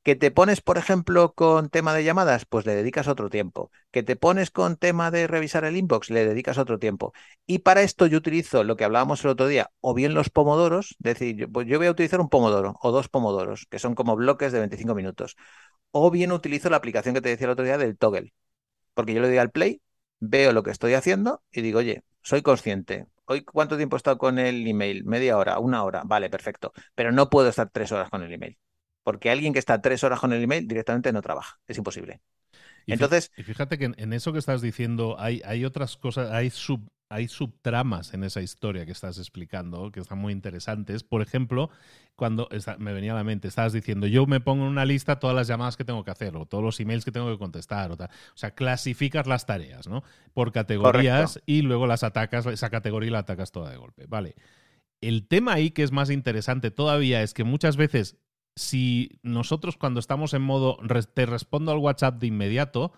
Que 0.04 0.16
te 0.16 0.32
pones, 0.32 0.62
por 0.62 0.78
ejemplo, 0.78 1.34
con 1.34 1.70
tema 1.70 1.94
de 1.94 2.04
llamadas, 2.04 2.46
pues 2.46 2.66
le 2.66 2.76
dedicas 2.76 3.08
otro 3.08 3.30
tiempo. 3.30 3.72
Que 3.92 4.04
te 4.04 4.16
pones 4.18 4.52
con 4.52 4.78
tema 4.78 5.12
de 5.12 5.28
revisar 5.28 5.66
el 5.66 5.78
inbox, 5.78 6.10
le 6.10 6.26
dedicas 6.26 6.58
otro 6.58 6.80
tiempo. 6.80 7.14
Y 7.46 7.60
para 7.60 7.84
esto 7.84 8.06
yo 8.08 8.18
utilizo 8.18 8.64
lo 8.66 8.76
que 8.78 8.84
hablábamos 8.86 9.24
el 9.24 9.32
otro 9.32 9.48
día, 9.48 9.72
o 9.82 9.94
bien 9.94 10.14
los 10.14 10.30
pomodoros, 10.30 10.92
es 10.92 10.98
decir, 11.00 11.36
yo, 11.38 11.50
pues 11.52 11.68
voy 11.68 11.88
a 11.88 11.92
utilizar 11.92 12.20
un 12.22 12.30
pomodoro 12.30 12.76
o 12.82 12.92
dos 12.92 13.10
pomodoros, 13.10 13.66
que 13.70 13.80
son 13.80 13.96
como 13.96 14.16
bloques 14.18 14.52
de 14.52 14.60
25 14.60 14.96
minutos. 14.96 15.36
O 15.92 16.12
bien 16.12 16.32
utilizo 16.34 16.70
la 16.70 16.78
aplicación 16.78 17.16
que 17.16 17.22
te 17.22 17.30
decía 17.30 17.46
el 17.46 17.52
otro 17.52 17.66
día 17.66 17.78
del 17.78 17.98
toggle, 17.98 18.34
porque 18.94 19.14
yo 19.14 19.22
le 19.22 19.30
doy 19.30 19.38
al 19.38 19.52
play 19.52 19.82
veo 20.24 20.54
lo 20.54 20.64
que 20.64 20.72
estoy 20.72 20.94
haciendo 20.94 21.44
y 21.52 21.62
digo, 21.62 21.80
oye, 21.80 22.04
soy 22.22 22.42
consciente. 22.42 23.08
Hoy, 23.26 23.44
¿cuánto 23.44 23.78
tiempo 23.78 23.96
he 23.96 23.98
estado 23.98 24.18
con 24.18 24.40
el 24.40 24.66
email? 24.68 25.06
Media 25.06 25.38
hora, 25.38 25.60
una 25.60 25.84
hora. 25.84 26.04
Vale, 26.06 26.30
perfecto. 26.30 26.74
Pero 26.96 27.12
no 27.12 27.30
puedo 27.30 27.50
estar 27.50 27.70
tres 27.70 27.92
horas 27.92 28.10
con 28.10 28.24
el 28.24 28.32
email. 28.32 28.58
Porque 29.04 29.30
alguien 29.30 29.54
que 29.54 29.60
está 29.60 29.82
tres 29.82 30.04
horas 30.04 30.20
con 30.20 30.32
el 30.34 30.42
email 30.42 30.68
directamente 30.68 31.12
no 31.12 31.22
trabaja. 31.22 31.60
Es 31.68 31.78
imposible. 31.78 32.22
Entonces. 32.88 33.32
Y 33.38 33.44
fíjate 33.44 33.78
que 33.78 33.92
en 33.96 34.14
eso 34.14 34.34
que 34.34 34.40
estás 34.40 34.62
diciendo 34.62 35.16
hay, 35.20 35.42
hay 35.46 35.66
otras 35.66 35.98
cosas, 35.98 36.32
hay 36.32 36.50
sub, 36.50 36.90
hay 37.14 37.28
subtramas 37.28 38.16
en 38.16 38.24
esa 38.24 38.42
historia 38.42 38.88
que 38.88 38.92
estás 38.92 39.20
explicando 39.20 39.92
que 39.92 40.00
están 40.00 40.18
muy 40.18 40.34
interesantes. 40.34 41.04
Por 41.04 41.22
ejemplo, 41.22 41.70
cuando 42.16 42.50
me 42.80 42.92
venía 42.92 43.12
a 43.12 43.16
la 43.16 43.24
mente, 43.24 43.48
estabas 43.48 43.72
diciendo, 43.72 44.08
yo 44.08 44.26
me 44.26 44.40
pongo 44.40 44.64
en 44.64 44.72
una 44.72 44.84
lista 44.84 45.20
todas 45.20 45.36
las 45.36 45.48
llamadas 45.48 45.78
que 45.78 45.86
tengo 45.86 46.04
que 46.04 46.10
hacer 46.10 46.36
o 46.36 46.48
todos 46.48 46.64
los 46.64 46.80
emails 46.80 47.06
que 47.06 47.12
tengo 47.12 47.32
que 47.32 47.38
contestar. 47.38 47.92
O, 47.92 47.98
sea, 48.34 48.56
clasificas 48.56 49.28
las 49.28 49.46
tareas, 49.46 49.88
¿no? 49.88 50.04
Por 50.34 50.52
categorías 50.52 51.40
y 51.46 51.62
luego 51.62 51.86
las 51.86 52.02
atacas, 52.02 52.48
esa 52.48 52.72
categoría 52.72 53.12
la 53.12 53.20
atacas 53.20 53.52
toda 53.52 53.70
de 53.70 53.78
golpe. 53.78 54.08
Vale. 54.08 54.34
El 55.00 55.28
tema 55.28 55.54
ahí 55.54 55.70
que 55.70 55.84
es 55.84 55.92
más 55.92 56.10
interesante 56.10 56.72
todavía 56.72 57.22
es 57.22 57.36
que 57.36 57.44
muchas 57.44 57.78
veces, 57.78 58.18
si 58.56 59.20
nosotros 59.22 59.78
cuando 59.78 60.00
estamos 60.00 60.34
en 60.34 60.42
modo 60.42 60.80
te 61.14 61.28
respondo 61.28 61.72
al 61.72 61.78
WhatsApp 61.78 62.20
de 62.20 62.28
inmediato, 62.28 62.92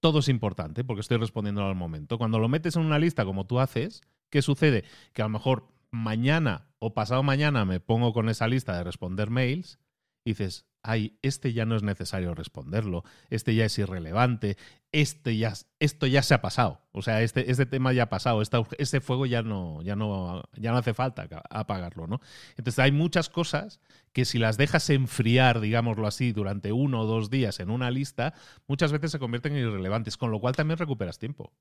todo 0.00 0.20
es 0.20 0.28
importante 0.28 0.84
porque 0.84 1.02
estoy 1.02 1.18
respondiendo 1.18 1.64
al 1.64 1.74
momento. 1.74 2.18
Cuando 2.18 2.38
lo 2.38 2.48
metes 2.48 2.76
en 2.76 2.82
una 2.82 2.98
lista 2.98 3.24
como 3.24 3.46
tú 3.46 3.60
haces, 3.60 4.02
¿qué 4.30 4.42
sucede? 4.42 4.84
Que 5.12 5.22
a 5.22 5.26
lo 5.26 5.30
mejor 5.30 5.68
mañana 5.90 6.68
o 6.78 6.94
pasado 6.94 7.22
mañana 7.22 7.64
me 7.64 7.80
pongo 7.80 8.12
con 8.12 8.28
esa 8.28 8.48
lista 8.48 8.76
de 8.76 8.84
responder 8.84 9.30
mails 9.30 9.78
y 10.24 10.30
dices, 10.30 10.66
ay, 10.82 11.18
este 11.22 11.52
ya 11.52 11.66
no 11.66 11.76
es 11.76 11.82
necesario 11.82 12.34
responderlo, 12.34 13.04
este 13.28 13.54
ya 13.54 13.64
es 13.64 13.78
irrelevante, 13.78 14.56
este 14.92 15.36
ya, 15.36 15.54
esto 15.78 16.06
ya 16.06 16.22
se 16.22 16.34
ha 16.34 16.42
pasado, 16.42 16.80
o 16.92 17.02
sea, 17.02 17.22
este, 17.22 17.50
este 17.50 17.66
tema 17.66 17.92
ya 17.92 18.04
ha 18.04 18.08
pasado, 18.08 18.42
este 18.42 19.00
fuego 19.00 19.26
ya 19.26 19.42
no, 19.42 19.80
ya, 19.82 19.96
no, 19.96 20.42
ya 20.56 20.72
no 20.72 20.78
hace 20.78 20.94
falta 20.94 21.28
apagarlo, 21.50 22.06
¿no? 22.06 22.20
Entonces 22.56 22.78
hay 22.80 22.92
muchas 22.92 23.28
cosas 23.28 23.80
que 24.12 24.24
si 24.24 24.38
las 24.38 24.56
dejas 24.56 24.90
enfriar, 24.90 25.60
digámoslo 25.60 26.06
así, 26.06 26.32
durante 26.32 26.72
uno 26.72 27.02
o 27.02 27.06
dos 27.06 27.30
días 27.30 27.60
en 27.60 27.70
una 27.70 27.90
lista, 27.90 28.34
muchas 28.66 28.92
veces 28.92 29.12
se 29.12 29.18
convierten 29.20 29.52
en 29.56 29.68
irrelevantes, 29.68 30.16
con 30.16 30.30
lo 30.32 30.40
cual 30.40 30.56
también 30.56 30.78
recuperas 30.78 31.18
tiempo. 31.18 31.52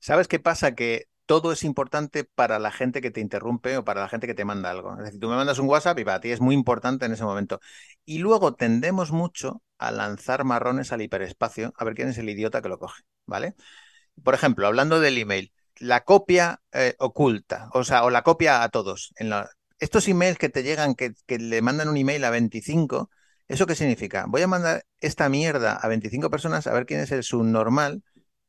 ¿Sabes 0.00 0.28
qué 0.28 0.38
pasa? 0.38 0.74
Que 0.74 1.08
todo 1.26 1.52
es 1.52 1.64
importante 1.64 2.24
para 2.24 2.58
la 2.58 2.70
gente 2.70 3.00
que 3.00 3.10
te 3.10 3.20
interrumpe 3.20 3.76
o 3.76 3.84
para 3.84 4.02
la 4.02 4.08
gente 4.08 4.26
que 4.26 4.34
te 4.34 4.44
manda 4.44 4.70
algo. 4.70 4.92
Es 4.98 5.04
decir, 5.04 5.20
tú 5.20 5.28
me 5.28 5.36
mandas 5.36 5.58
un 5.58 5.68
WhatsApp 5.68 5.98
y 5.98 6.04
para 6.04 6.20
ti 6.20 6.30
es 6.30 6.40
muy 6.40 6.54
importante 6.54 7.06
en 7.06 7.12
ese 7.12 7.24
momento. 7.24 7.60
Y 8.04 8.18
luego 8.18 8.54
tendemos 8.54 9.12
mucho 9.12 9.62
a 9.78 9.90
lanzar 9.92 10.44
marrones 10.44 10.92
al 10.92 11.02
hiperespacio 11.02 11.72
a 11.76 11.84
ver 11.84 11.94
quién 11.94 12.08
es 12.08 12.18
el 12.18 12.28
idiota 12.28 12.62
que 12.62 12.68
lo 12.68 12.78
coge, 12.78 13.02
¿vale? 13.26 13.54
Por 14.22 14.34
ejemplo, 14.34 14.66
hablando 14.66 15.00
del 15.00 15.18
email, 15.18 15.52
la 15.76 16.04
copia 16.04 16.60
eh, 16.72 16.94
oculta, 16.98 17.68
o 17.72 17.84
sea, 17.84 18.04
o 18.04 18.10
la 18.10 18.22
copia 18.22 18.62
a 18.62 18.68
todos. 18.68 19.12
Estos 19.78 20.06
emails 20.08 20.38
que 20.38 20.48
te 20.48 20.62
llegan, 20.62 20.94
que, 20.94 21.14
que 21.26 21.38
le 21.38 21.60
mandan 21.62 21.88
un 21.88 21.96
email 21.96 22.24
a 22.24 22.30
25, 22.30 23.10
¿eso 23.48 23.66
qué 23.66 23.74
significa? 23.74 24.26
Voy 24.28 24.42
a 24.42 24.46
mandar 24.46 24.84
esta 25.00 25.28
mierda 25.28 25.74
a 25.74 25.88
25 25.88 26.30
personas 26.30 26.66
a 26.66 26.72
ver 26.72 26.86
quién 26.86 27.00
es 27.00 27.10
el 27.12 27.24
subnormal 27.24 28.02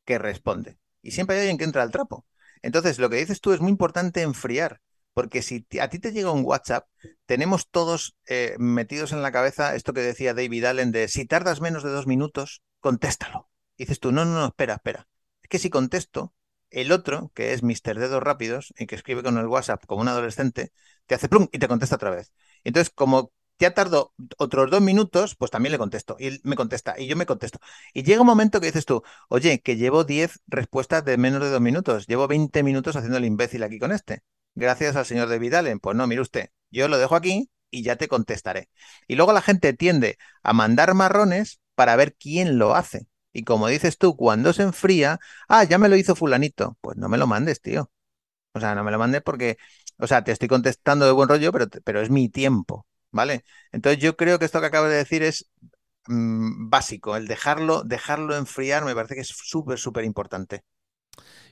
que 0.05 0.19
responde. 0.19 0.77
Y 1.01 1.11
siempre 1.11 1.35
hay 1.35 1.41
alguien 1.41 1.57
que 1.57 1.63
entra 1.65 1.83
al 1.83 1.91
trapo. 1.91 2.25
Entonces, 2.63 2.97
lo 2.99 3.09
que 3.09 3.17
dices 3.17 3.41
tú 3.41 3.53
es 3.53 3.61
muy 3.61 3.69
importante 3.71 4.21
enfriar, 4.23 4.81
porque 5.13 5.43
si 5.43 5.67
a 5.79 5.89
ti 5.89 5.99
te 5.99 6.11
llega 6.11 6.31
un 6.31 6.43
WhatsApp, 6.43 6.87
tenemos 7.25 7.69
todos 7.69 8.15
eh, 8.25 8.55
metidos 8.57 9.11
en 9.11 9.21
la 9.21 9.31
cabeza 9.31 9.75
esto 9.75 9.93
que 9.93 10.01
decía 10.01 10.33
David 10.33 10.65
Allen 10.65 10.91
de 10.91 11.07
si 11.07 11.25
tardas 11.25 11.61
menos 11.61 11.83
de 11.83 11.91
dos 11.91 12.07
minutos, 12.07 12.63
contéstalo. 12.79 13.49
dices 13.77 13.99
tú, 13.99 14.11
no, 14.11 14.25
no, 14.25 14.33
no, 14.33 14.47
espera, 14.47 14.75
espera. 14.75 15.07
Es 15.43 15.49
que 15.49 15.59
si 15.59 15.69
contesto, 15.69 16.33
el 16.71 16.91
otro, 16.91 17.31
que 17.35 17.53
es 17.53 17.61
Mr. 17.63 17.99
Dedos 17.99 18.23
Rápidos, 18.23 18.73
y 18.77 18.87
que 18.87 18.95
escribe 18.95 19.23
con 19.23 19.37
el 19.37 19.47
WhatsApp 19.47 19.85
como 19.85 20.01
un 20.01 20.07
adolescente, 20.07 20.71
te 21.05 21.15
hace 21.15 21.29
plum 21.29 21.47
y 21.51 21.59
te 21.59 21.67
contesta 21.67 21.95
otra 21.97 22.09
vez. 22.09 22.33
Entonces, 22.63 22.91
como 22.93 23.31
ya 23.63 23.73
tardo 23.73 24.13
otros 24.37 24.69
dos 24.69 24.81
minutos, 24.81 25.35
pues 25.35 25.51
también 25.51 25.71
le 25.71 25.77
contesto. 25.77 26.15
Y 26.19 26.27
él 26.27 26.41
me 26.43 26.55
contesta, 26.55 26.95
y 26.99 27.07
yo 27.07 27.15
me 27.15 27.25
contesto. 27.25 27.59
Y 27.93 28.03
llega 28.03 28.21
un 28.21 28.27
momento 28.27 28.59
que 28.59 28.67
dices 28.67 28.85
tú, 28.85 29.03
oye, 29.29 29.61
que 29.61 29.77
llevo 29.77 30.03
10 30.03 30.41
respuestas 30.47 31.05
de 31.05 31.17
menos 31.17 31.41
de 31.41 31.49
dos 31.49 31.61
minutos. 31.61 32.07
Llevo 32.07 32.27
20 32.27 32.63
minutos 32.63 32.95
haciendo 32.95 33.17
el 33.17 33.25
imbécil 33.25 33.63
aquí 33.63 33.79
con 33.79 33.91
este. 33.91 34.21
Gracias 34.55 34.95
al 34.95 35.05
señor 35.05 35.29
de 35.29 35.39
Vidalen. 35.39 35.79
Pues 35.79 35.95
no, 35.95 36.05
mire 36.07 36.21
usted, 36.21 36.49
yo 36.71 36.87
lo 36.87 36.97
dejo 36.97 37.15
aquí 37.15 37.49
y 37.71 37.83
ya 37.83 37.95
te 37.95 38.07
contestaré. 38.07 38.69
Y 39.07 39.15
luego 39.15 39.33
la 39.33 39.41
gente 39.41 39.73
tiende 39.73 40.17
a 40.43 40.53
mandar 40.53 40.93
marrones 40.93 41.59
para 41.75 41.95
ver 41.95 42.15
quién 42.15 42.57
lo 42.59 42.75
hace. 42.75 43.07
Y 43.31 43.43
como 43.43 43.67
dices 43.67 43.97
tú, 43.97 44.15
cuando 44.15 44.53
se 44.53 44.63
enfría, 44.63 45.19
ah, 45.47 45.63
ya 45.63 45.77
me 45.79 45.89
lo 45.89 45.95
hizo 45.95 46.15
fulanito. 46.15 46.77
Pues 46.81 46.97
no 46.97 47.09
me 47.09 47.17
lo 47.17 47.27
mandes, 47.27 47.61
tío. 47.61 47.91
O 48.53 48.59
sea, 48.59 48.75
no 48.75 48.83
me 48.83 48.91
lo 48.91 48.99
mandes 48.99 49.21
porque, 49.23 49.57
o 49.97 50.07
sea, 50.07 50.23
te 50.23 50.31
estoy 50.31 50.47
contestando 50.47 51.05
de 51.05 51.11
buen 51.13 51.29
rollo, 51.29 51.51
pero, 51.51 51.67
pero 51.83 52.01
es 52.01 52.09
mi 52.09 52.29
tiempo. 52.29 52.85
¿Vale? 53.13 53.45
Entonces 53.71 54.03
yo 54.03 54.17
creo 54.17 54.39
que 54.39 54.45
esto 54.45 54.59
que 54.59 54.67
acabo 54.67 54.87
de 54.87 54.97
decir 54.97 55.23
es 55.23 55.49
mm, 56.07 56.69
básico, 56.69 57.15
el 57.15 57.27
dejarlo, 57.27 57.83
dejarlo 57.83 58.35
enfriar 58.35 58.83
me 58.83 58.95
parece 58.95 59.15
que 59.15 59.21
es 59.21 59.29
súper, 59.29 59.79
súper 59.79 60.03
importante. 60.03 60.63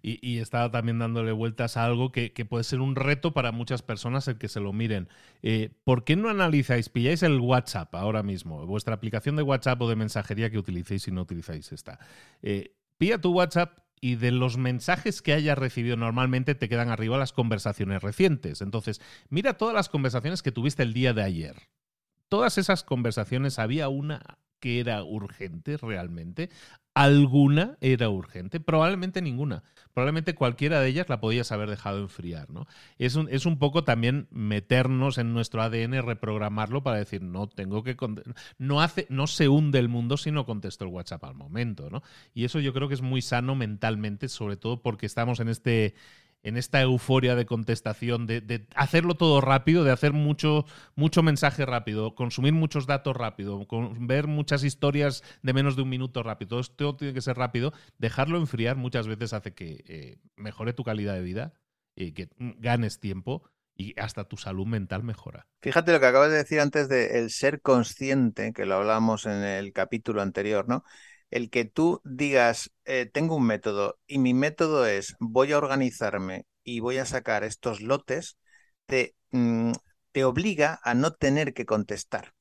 Y, 0.03 0.39
estaba 0.39 0.71
también 0.71 0.97
dándole 0.97 1.31
vueltas 1.31 1.77
a 1.77 1.85
algo 1.85 2.11
que, 2.11 2.31
puede 2.49 2.63
ser 2.63 2.79
un 2.81 2.95
reto 2.95 3.33
para 3.33 3.51
muchas 3.51 3.83
personas 3.83 4.27
el 4.27 4.39
que 4.39 4.47
se 4.47 4.59
lo 4.59 4.73
miren. 4.73 5.07
Eh, 5.43 5.69
¿Por 5.83 6.03
qué 6.03 6.15
no 6.15 6.29
analizáis, 6.29 6.89
pilláis 6.89 7.21
el 7.21 7.39
WhatsApp 7.39 7.93
ahora 7.93 8.23
mismo, 8.23 8.65
vuestra 8.65 8.95
aplicación 8.95 9.35
de 9.35 9.43
WhatsApp 9.43 9.79
o 9.79 9.87
de 9.87 9.95
mensajería 9.95 10.49
que 10.49 10.57
utilicéis 10.57 11.03
si 11.03 11.11
no 11.11 11.21
utilizáis 11.21 11.71
esta? 11.71 11.99
Eh, 12.41 12.73
pilla 12.97 13.19
tu 13.19 13.31
WhatsApp 13.31 13.77
y 14.01 14.15
de 14.15 14.31
los 14.31 14.57
mensajes 14.57 15.21
que 15.21 15.33
hayas 15.33 15.57
recibido 15.57 15.95
normalmente 15.95 16.55
te 16.55 16.67
quedan 16.67 16.89
arriba 16.89 17.19
las 17.19 17.33
conversaciones 17.33 18.01
recientes. 18.01 18.61
Entonces, 18.61 18.99
mira 19.29 19.53
todas 19.53 19.75
las 19.75 19.89
conversaciones 19.89 20.41
que 20.41 20.51
tuviste 20.51 20.81
el 20.81 20.93
día 20.93 21.13
de 21.13 21.23
ayer. 21.23 21.69
Todas 22.27 22.57
esas 22.57 22.83
conversaciones 22.83 23.59
había 23.59 23.89
una 23.89 24.39
que 24.61 24.79
era 24.79 25.03
urgente 25.03 25.75
realmente. 25.75 26.49
¿Alguna 26.93 27.77
era 27.81 28.09
urgente? 28.09 28.59
Probablemente 28.59 29.21
ninguna. 29.21 29.63
Probablemente 29.93 30.35
cualquiera 30.35 30.81
de 30.81 30.89
ellas 30.89 31.07
la 31.07 31.21
podías 31.21 31.51
haber 31.53 31.69
dejado 31.69 31.99
enfriar, 31.99 32.49
¿no? 32.49 32.67
Es 32.97 33.15
un, 33.15 33.29
es 33.29 33.45
un 33.45 33.59
poco 33.59 33.83
también 33.85 34.27
meternos 34.29 35.17
en 35.17 35.33
nuestro 35.33 35.61
ADN, 35.61 36.01
reprogramarlo 36.01 36.83
para 36.83 36.97
decir, 36.97 37.21
no 37.21 37.47
tengo 37.47 37.83
que... 37.83 37.95
No, 38.57 38.81
hace, 38.81 39.07
no 39.09 39.27
se 39.27 39.47
hunde 39.47 39.79
el 39.79 39.87
mundo 39.89 40.17
si 40.17 40.31
no 40.31 40.45
contesto 40.45 40.83
el 40.85 40.91
WhatsApp 40.91 41.23
al 41.23 41.35
momento, 41.35 41.89
¿no? 41.89 42.03
Y 42.33 42.43
eso 42.43 42.59
yo 42.59 42.73
creo 42.73 42.89
que 42.89 42.95
es 42.95 43.01
muy 43.01 43.21
sano 43.21 43.55
mentalmente, 43.55 44.27
sobre 44.27 44.57
todo 44.57 44.81
porque 44.81 45.05
estamos 45.05 45.39
en 45.39 45.47
este 45.47 45.95
en 46.43 46.57
esta 46.57 46.81
euforia 46.81 47.35
de 47.35 47.45
contestación, 47.45 48.27
de, 48.27 48.67
hacerlo 48.75 49.15
todo 49.15 49.41
rápido, 49.41 49.83
de 49.83 49.91
hacer 49.91 50.13
mucho, 50.13 50.65
mucho 50.95 51.23
mensaje 51.23 51.65
rápido, 51.65 52.15
consumir 52.15 52.53
muchos 52.53 52.87
datos 52.87 53.15
rápido, 53.15 53.67
ver 53.99 54.27
muchas 54.27 54.63
historias 54.63 55.23
de 55.41 55.53
menos 55.53 55.75
de 55.75 55.83
un 55.83 55.89
minuto 55.89 56.23
rápido, 56.23 56.61
todo 56.75 56.95
tiene 56.95 57.13
que 57.13 57.21
ser 57.21 57.37
rápido, 57.37 57.73
dejarlo 57.97 58.37
enfriar 58.37 58.75
muchas 58.75 59.07
veces 59.07 59.33
hace 59.33 59.53
que 59.53 59.83
eh, 59.87 60.17
mejore 60.35 60.73
tu 60.73 60.83
calidad 60.83 61.13
de 61.13 61.21
vida, 61.21 61.53
y 61.95 62.13
que 62.13 62.29
ganes 62.37 62.99
tiempo 62.99 63.43
y 63.75 63.99
hasta 63.99 64.25
tu 64.25 64.37
salud 64.37 64.67
mental 64.67 65.03
mejora. 65.03 65.47
Fíjate 65.61 65.91
lo 65.91 65.99
que 65.99 66.05
acabas 66.05 66.29
de 66.29 66.37
decir 66.37 66.59
antes 66.59 66.89
de 66.89 67.19
el 67.19 67.29
ser 67.29 67.61
consciente, 67.61 68.53
que 68.53 68.65
lo 68.65 68.75
hablamos 68.75 69.25
en 69.25 69.43
el 69.43 69.73
capítulo 69.73 70.21
anterior, 70.21 70.67
¿no? 70.67 70.83
El 71.31 71.49
que 71.49 71.65
tú 71.65 72.01
digas, 72.05 72.71
eh, 72.85 73.07
tengo 73.11 73.35
un 73.37 73.45
método 73.47 73.99
y 74.07 74.19
mi 74.19 74.33
método 74.35 74.85
es, 74.87 75.15
voy 75.19 75.51
a 75.53 75.57
organizarme 75.57 76.45
y 76.63 76.79
voy 76.81 76.97
a 76.99 77.05
sacar 77.05 77.43
estos 77.43 77.81
lotes, 77.81 78.37
te, 78.87 79.15
mm, 79.31 79.71
te 80.11 80.25
obliga 80.25 80.79
a 80.83 80.93
no 80.93 81.13
tener 81.13 81.53
que 81.53 81.65
contestar, 81.65 82.33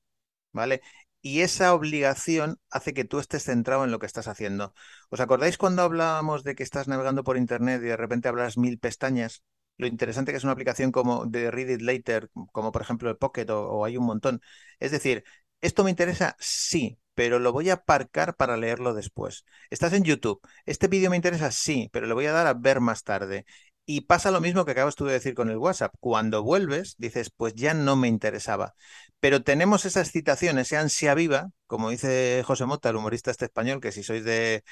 ¿vale? 0.53 0.83
Y 1.22 1.40
esa 1.42 1.74
obligación 1.74 2.59
hace 2.70 2.94
que 2.94 3.05
tú 3.05 3.18
estés 3.18 3.44
centrado 3.44 3.85
en 3.85 3.90
lo 3.90 3.98
que 3.98 4.07
estás 4.07 4.26
haciendo. 4.29 4.74
¿Os 5.11 5.20
acordáis 5.20 5.59
cuando 5.59 5.83
hablábamos 5.83 6.44
de 6.44 6.55
que 6.55 6.62
estás 6.62 6.88
navegando 6.88 7.24
por 7.24 7.37
Internet 7.37 7.83
y 7.83 7.87
de 7.87 7.96
repente 7.96 8.29
hablas 8.29 8.57
mil 8.57 8.79
pestañas? 8.79 9.42
Lo 9.76 9.87
interesante 9.87 10.33
que 10.33 10.38
es 10.38 10.44
una 10.44 10.53
aplicación 10.55 10.92
como 10.92 11.26
de 11.26 11.50
Read 11.50 11.68
It 11.70 11.81
Later, 11.83 12.31
como 12.53 12.72
por 12.72 12.83
ejemplo 12.83 13.11
el 13.11 13.16
Pocket 13.18 13.50
o, 13.50 13.61
o 13.68 13.85
hay 13.85 13.96
un 13.98 14.07
montón. 14.07 14.40
Es 14.79 14.92
decir, 14.92 15.24
¿esto 15.61 15.85
me 15.85 15.90
interesa? 15.90 16.37
Sí, 16.38 16.98
pero 17.20 17.38
lo 17.38 17.52
voy 17.52 17.68
a 17.68 17.74
aparcar 17.74 18.35
para 18.35 18.56
leerlo 18.56 18.94
después. 18.94 19.44
Estás 19.68 19.92
en 19.92 20.04
YouTube. 20.04 20.40
¿Este 20.64 20.88
vídeo 20.88 21.11
me 21.11 21.16
interesa? 21.16 21.50
Sí, 21.50 21.90
pero 21.92 22.06
lo 22.06 22.14
voy 22.14 22.24
a 22.24 22.33
dar 22.33 22.46
a 22.46 22.54
ver 22.54 22.80
más 22.80 23.04
tarde. 23.04 23.44
Y 23.85 24.02
pasa 24.02 24.30
lo 24.30 24.40
mismo 24.40 24.64
que 24.64 24.70
acabas 24.70 24.94
tú 24.94 25.04
de 25.04 25.12
decir 25.12 25.35
con 25.35 25.50
el 25.50 25.59
WhatsApp. 25.59 25.92
Cuando 26.00 26.42
vuelves, 26.42 26.94
dices, 26.96 27.28
pues 27.28 27.54
ya 27.54 27.74
no 27.74 27.94
me 27.94 28.09
interesaba. 28.09 28.74
Pero 29.20 29.42
tenemos 29.42 29.85
esa 29.85 30.00
excitación, 30.00 30.59
esa 30.59 30.80
ansia 30.80 31.12
viva, 31.14 31.50
como 31.66 31.90
dice 31.90 32.42
José 32.46 32.64
Mota, 32.64 32.88
el 32.88 32.96
humorista 32.96 33.30
este 33.30 33.44
español, 33.44 33.83
que 33.83 33.92
si 33.92 34.02
sois 34.02 34.24
de, 34.24 34.64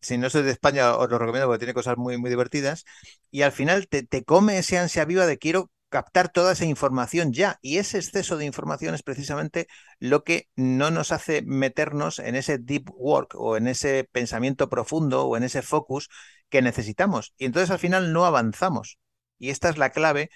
si 0.00 0.18
no 0.18 0.30
sois 0.30 0.44
de 0.44 0.52
España, 0.52 0.96
os 0.96 1.10
lo 1.10 1.18
recomiendo 1.18 1.48
porque 1.48 1.58
tiene 1.60 1.74
cosas 1.74 1.96
muy, 1.96 2.16
muy 2.16 2.30
divertidas. 2.30 2.84
Y 3.32 3.42
al 3.42 3.50
final 3.52 3.88
te, 3.88 4.04
te 4.04 4.22
come 4.24 4.58
esa 4.58 4.80
ansia 4.82 5.04
viva 5.04 5.26
de 5.26 5.38
quiero 5.38 5.70
captar 5.88 6.28
toda 6.30 6.52
esa 6.52 6.64
información 6.64 7.32
ya. 7.32 7.58
Y 7.62 7.78
ese 7.78 7.98
exceso 7.98 8.36
de 8.36 8.44
información 8.44 8.94
es 8.94 9.02
precisamente 9.02 9.68
lo 9.98 10.24
que 10.24 10.48
no 10.56 10.90
nos 10.90 11.12
hace 11.12 11.42
meternos 11.42 12.18
en 12.18 12.36
ese 12.36 12.58
deep 12.58 12.90
work 12.94 13.34
o 13.34 13.56
en 13.56 13.68
ese 13.68 14.08
pensamiento 14.10 14.68
profundo 14.68 15.24
o 15.26 15.36
en 15.36 15.44
ese 15.44 15.62
focus 15.62 16.08
que 16.48 16.62
necesitamos. 16.62 17.34
Y 17.38 17.46
entonces 17.46 17.70
al 17.70 17.78
final 17.78 18.12
no 18.12 18.26
avanzamos. 18.26 18.98
Y 19.38 19.50
esta 19.50 19.68
es 19.68 19.78
la 19.78 19.90
clave 19.90 20.30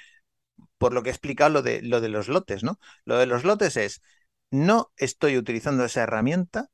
por 0.79 0.93
lo 0.93 1.03
que 1.03 1.11
he 1.11 1.13
explicado 1.13 1.51
lo 1.51 1.63
de, 1.63 1.83
lo 1.83 2.01
de 2.01 2.09
los 2.09 2.29
lotes, 2.29 2.63
¿no? 2.63 2.79
Lo 3.05 3.19
de 3.19 3.27
los 3.27 3.45
lotes 3.45 3.77
es, 3.77 4.03
no 4.51 4.93
estoy 4.97 5.37
utilizando 5.37 5.85
esa 5.85 6.03
herramienta 6.03 6.69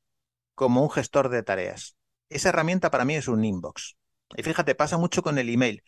como 0.54 0.82
un 0.82 0.90
gestor 0.90 1.28
de 1.28 1.42
tareas. 1.42 1.96
Esa 2.28 2.50
herramienta 2.50 2.90
para 2.90 3.04
mí 3.04 3.16
es 3.16 3.28
un 3.28 3.44
inbox. 3.44 3.96
Y 4.36 4.42
fíjate, 4.42 4.74
pasa 4.74 4.98
mucho 4.98 5.22
con 5.22 5.38
el 5.38 5.48
email 5.48 5.82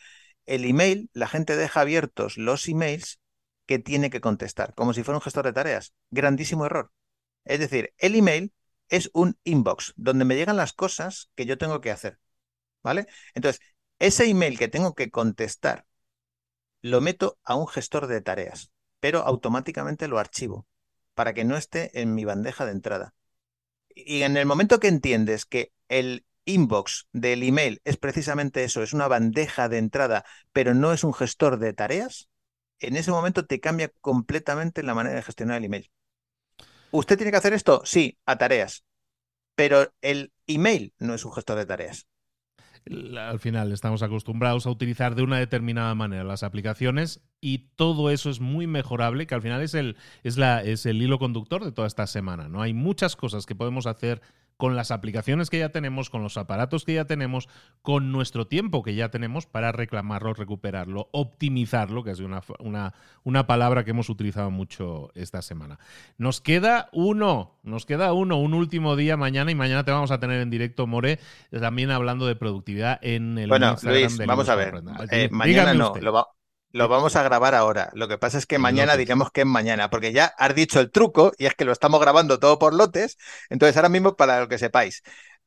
el 0.47 0.65
email, 0.65 1.11
la 1.13 1.29
gente 1.29 1.57
deja 1.57 1.81
abiertos 1.81 2.37
los 2.37 2.69
emails 2.69 3.21
que 3.67 3.79
tiene 3.79 4.11
que 4.11 4.21
contestar, 4.21 4.75
como 4.75 4.93
si 4.95 5.03
fuera 5.03 5.19
un 5.19 5.23
gestor 5.23 5.45
de 5.45 5.53
tareas. 5.53 5.95
Grandísimo 6.11 6.67
error. 6.67 6.93
Es 7.45 7.61
decir, 7.61 7.95
el 7.99 8.17
email 8.17 8.53
es 8.89 9.11
un 9.15 9.39
inbox 9.45 9.95
donde 9.97 10.25
me 10.25 10.37
llegan 10.37 10.57
las 10.57 10.73
cosas 10.73 11.31
que 11.37 11.47
yo 11.47 11.59
tengo 11.59 11.81
que 11.81 11.91
hacer. 11.91 12.19
¿Vale? 12.83 13.07
Entonces, 13.35 13.61
ese 13.99 14.25
email 14.29 14.59
que 14.59 14.69
tengo 14.69 14.95
que 14.95 15.11
contestar 15.11 15.87
lo 16.83 17.01
meto 17.01 17.39
a 17.45 17.55
un 17.55 17.69
gestor 17.69 18.07
de 18.07 18.21
tareas, 18.21 18.73
pero 19.01 19.21
automáticamente 19.21 20.09
lo 20.09 20.19
archivo 20.19 20.67
para 21.15 21.35
que 21.35 21.45
no 21.45 21.57
esté 21.57 22.01
en 22.01 22.15
mi 22.15 22.25
bandeja 22.25 22.65
de 22.65 22.73
entrada. 22.73 23.15
Y 23.89 24.23
en 24.23 24.37
el 24.37 24.47
momento 24.47 24.81
que 24.81 24.89
entiendes 24.89 25.45
que 25.45 25.73
el 25.89 26.25
inbox 26.45 27.09
del 27.13 27.43
email 27.43 27.81
es 27.85 27.97
precisamente 27.97 28.65
eso, 28.65 28.83
es 28.83 28.93
una 28.93 29.09
bandeja 29.09 29.69
de 29.69 29.79
entrada, 29.79 30.25
pero 30.53 30.75
no 30.75 30.93
es 30.93 31.05
un 31.05 31.15
gestor 31.15 31.59
de 31.59 31.73
tareas, 31.73 32.29
en 32.79 32.97
ese 32.97 33.11
momento 33.11 33.47
te 33.47 33.61
cambia 33.61 33.91
completamente 34.01 34.83
la 34.83 34.95
manera 34.95 35.17
de 35.17 35.23
gestionar 35.23 35.59
el 35.59 35.65
email. 35.65 35.91
¿Usted 36.91 37.17
tiene 37.17 37.31
que 37.31 37.37
hacer 37.39 37.53
esto? 37.53 37.83
Sí, 37.85 38.19
a 38.27 38.39
tareas. 38.39 38.85
Pero 39.55 39.93
el 40.01 40.33
email 40.47 40.95
no 40.99 41.15
es 41.15 41.25
un 41.25 41.33
gestor 41.33 41.59
de 41.59 41.67
tareas 41.67 42.07
al 43.19 43.39
final 43.39 43.73
estamos 43.73 44.03
acostumbrados 44.03 44.67
a 44.67 44.71
utilizar 44.71 45.15
de 45.15 45.23
una 45.23 45.39
determinada 45.39 45.95
manera 45.95 46.25
las 46.25 46.43
aplicaciones 46.43 47.23
y 47.41 47.71
todo 47.77 48.11
eso 48.11 48.31
es 48.31 48.41
muy 48.41 48.67
mejorable, 48.67 49.27
que 49.27 49.35
al 49.35 49.43
final 49.43 49.63
es 49.63 49.75
el, 49.75 49.97
es 50.23 50.37
la, 50.39 50.63
es 50.63 50.87
el 50.87 51.01
hilo 51.03 51.19
conductor 51.19 51.65
de 51.65 51.73
toda 51.73 51.87
esta 51.87 52.07
semana. 52.07 52.49
¿no? 52.49 52.63
Hay 52.63 52.75
muchas 52.75 53.17
cosas 53.17 53.47
que 53.47 53.55
podemos 53.55 53.87
hacer 53.87 54.23
con 54.61 54.77
las 54.77 54.91
aplicaciones 54.91 55.49
que 55.49 55.59
ya 55.59 55.71
tenemos, 55.71 56.11
con 56.11 56.23
los 56.23 56.37
aparatos 56.37 56.85
que 56.85 56.93
ya 56.93 57.07
tenemos, 57.07 57.49
con 57.81 58.13
nuestro 58.13 58.47
tiempo 58.47 58.83
que 58.83 58.95
ya 58.95 59.09
tenemos 59.09 59.47
para 59.47 59.73
reclamarlo, 59.73 60.35
recuperarlo, 60.35 61.09
optimizarlo, 61.13 62.05
que 62.05 62.11
es 62.11 62.21
una, 62.21 62.43
una, 62.59 62.93
una 63.25 63.47
palabra 63.47 63.85
que 63.85 63.93
hemos 63.93 64.11
utilizado 64.11 64.51
mucho 64.51 65.11
esta 65.15 65.41
semana. 65.41 65.79
Nos 66.19 66.43
queda 66.43 66.91
uno, 66.93 67.59
nos 67.63 67.87
queda 67.87 68.13
uno, 68.13 68.37
un 68.37 68.53
último 68.53 68.97
día 68.97 69.17
mañana 69.17 69.51
y 69.51 69.55
mañana 69.55 69.83
te 69.83 69.93
vamos 69.93 70.11
a 70.11 70.21
tener 70.21 70.43
en 70.43 70.51
directo, 70.51 70.87
More, 70.87 71.19
también 71.51 71.91
hablando 71.91 72.27
de 72.27 72.37
productividad 72.37 72.99
en 73.03 73.39
el 73.39 73.49
bueno, 73.49 73.77
Luis, 73.83 74.19
vamos 74.19 74.51
a 74.51 74.57
ver. 74.57 74.75
Eh, 75.11 75.31
mañana 75.33 75.73
no, 75.73 75.95
lo, 75.99 76.13
va, 76.13 76.27
lo 76.73 76.89
vamos 76.89 77.17
a 77.17 77.23
grabar 77.23 77.55
ahora. 77.55 77.91
Lo 77.95 78.09
que 78.09 78.19
pasa 78.19 78.39
es 78.39 78.47
que 78.47 78.59
mañana 78.59 78.97
diremos 78.97 79.31
que 79.31 79.43
es 79.43 79.47
mañana, 79.47 79.91
porque 79.91 80.13
ya 80.13 80.27
has 80.39 80.55
dicho 80.55 80.81
el 80.81 80.91
truco 80.91 81.33
y 81.39 81.47
es 81.47 81.55
que 81.55 81.65
lo 81.65 81.73
estamos 81.73 82.01
grabando 82.01 82.39
todo 82.39 82.59
por 82.59 82.75
lotes. 82.75 83.19
Entonces, 83.49 83.77
ahora 83.77 83.89
mismo, 83.89 84.17
para 84.17 84.41
lo 84.41 84.49
que 84.49 84.59
sepáis, 84.59 85.03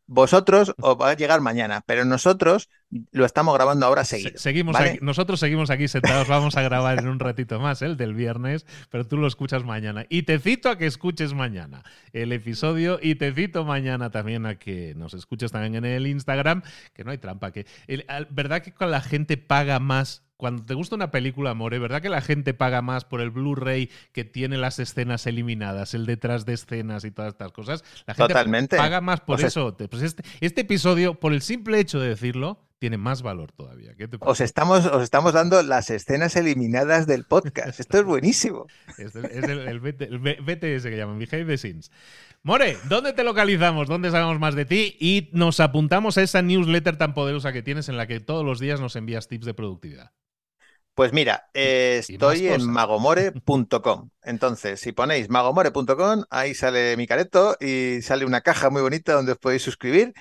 vosotros 0.05 0.75
os 0.81 0.97
va 0.99 1.11
a 1.11 1.15
llegar 1.15 1.39
mañana, 1.41 1.81
pero 1.85 2.03
nosotros 2.03 2.69
lo 3.11 3.25
estamos 3.25 3.53
grabando 3.55 3.85
ahora 3.85 4.03
seguido. 4.03 4.37
seguimos 4.37 4.75
nosotros 5.01 5.39
seguimos 5.39 5.69
aquí 5.69 5.87
sentados, 5.87 6.27
vamos 6.27 6.57
a 6.57 6.61
grabar 6.61 6.99
en 6.99 7.07
un 7.07 7.19
ratito 7.19 7.59
más 7.59 7.81
el 7.81 7.95
del 7.95 8.13
viernes, 8.13 8.65
pero 8.89 9.07
tú 9.07 9.17
lo 9.17 9.27
escuchas 9.27 9.63
mañana. 9.63 10.05
Y 10.09 10.23
te 10.23 10.39
cito 10.39 10.69
a 10.69 10.77
que 10.77 10.85
escuches 10.85 11.33
mañana 11.33 11.83
el 12.11 12.33
episodio 12.33 12.99
y 13.01 13.15
te 13.15 13.33
cito 13.33 13.63
mañana 13.63 14.11
también 14.11 14.45
a 14.45 14.55
que 14.55 14.93
nos 14.95 15.13
escuches 15.13 15.51
también 15.51 15.75
en 15.75 15.85
el 15.85 16.05
Instagram, 16.05 16.63
que 16.93 17.03
no 17.03 17.11
hay 17.11 17.17
trampa, 17.17 17.51
que 17.51 17.65
verdad 18.29 18.61
que 18.61 18.73
con 18.73 18.91
la 18.91 19.01
gente 19.01 19.37
paga 19.37 19.79
más 19.79 20.23
cuando 20.43 20.65
te 20.65 20.73
gusta 20.73 20.95
una 20.95 21.09
película, 21.09 21.53
More, 21.53 21.79
¿verdad 21.79 22.01
que 22.01 22.09
la 22.09 22.19
gente 22.19 22.53
paga 22.53 22.81
más 22.81 23.05
por 23.05 23.21
el 23.21 23.31
Blu-ray 23.31 23.89
que 24.11 24.25
tiene 24.25 24.57
las 24.57 24.77
escenas 24.77 25.25
eliminadas, 25.25 25.93
el 25.93 26.05
detrás 26.05 26.45
de 26.45 26.51
escenas 26.51 27.05
y 27.05 27.11
todas 27.11 27.31
estas 27.31 27.53
cosas? 27.53 27.85
La 28.05 28.13
gente 28.13 28.33
Totalmente. 28.33 28.75
paga 28.75 28.99
más 28.99 29.21
por 29.21 29.39
eso. 29.39 29.73
Pues 29.77 30.03
este, 30.03 30.21
este, 30.41 30.59
episodio, 30.59 31.17
por 31.17 31.31
el 31.31 31.41
simple 31.41 31.79
hecho 31.79 31.97
de 31.97 32.09
decirlo, 32.09 32.59
tiene 32.77 32.97
más 32.97 33.21
valor 33.21 33.53
todavía. 33.53 33.95
os, 34.19 34.41
estamos, 34.41 34.85
os 34.85 35.01
estamos 35.01 35.31
dando 35.31 35.63
las 35.63 35.89
escenas 35.89 36.35
eliminadas 36.35 37.07
del 37.07 37.23
podcast. 37.23 37.79
Esto 37.79 37.99
es 37.99 38.03
buenísimo. 38.03 38.67
es 38.97 39.15
el, 39.15 39.79
BTS 39.79 40.83
que 40.83 40.97
llaman, 40.97 41.19
Behind 41.19 41.47
the 41.47 41.57
Scenes. 41.57 41.89
More, 42.43 42.77
¿dónde 42.89 43.13
te 43.13 43.23
localizamos? 43.23 43.87
¿Dónde 43.87 44.11
sabemos 44.11 44.41
más 44.41 44.55
de 44.55 44.65
ti? 44.65 44.97
Y 44.99 45.29
nos 45.31 45.61
apuntamos 45.61 46.17
a 46.17 46.21
esa 46.21 46.41
newsletter 46.41 46.97
tan 46.97 47.13
poderosa 47.13 47.53
que 47.53 47.61
tienes 47.61 47.87
en 47.87 47.95
la 47.95 48.07
que 48.07 48.19
todos 48.19 48.43
los 48.43 48.59
días 48.59 48.81
nos 48.81 48.97
envías 48.97 49.29
tips 49.29 49.45
de 49.45 49.53
productividad. 49.53 50.11
Pues 50.95 51.11
mira, 51.11 51.49
eh, 51.55 51.97
estoy 52.07 52.47
en 52.47 52.69
magomore.com. 52.69 54.09
Entonces, 54.21 54.79
si 54.79 54.91
ponéis 54.91 55.27
magomore.com, 55.27 56.23
ahí 56.29 56.53
sale 56.53 56.95
mi 56.97 57.07
careto 57.07 57.57
y 57.59 58.01
sale 58.03 58.25
una 58.25 58.41
caja 58.41 58.69
muy 58.69 58.83
bonita 58.83 59.13
donde 59.13 59.31
os 59.31 59.39
podéis 59.39 59.63
suscribir 59.63 60.13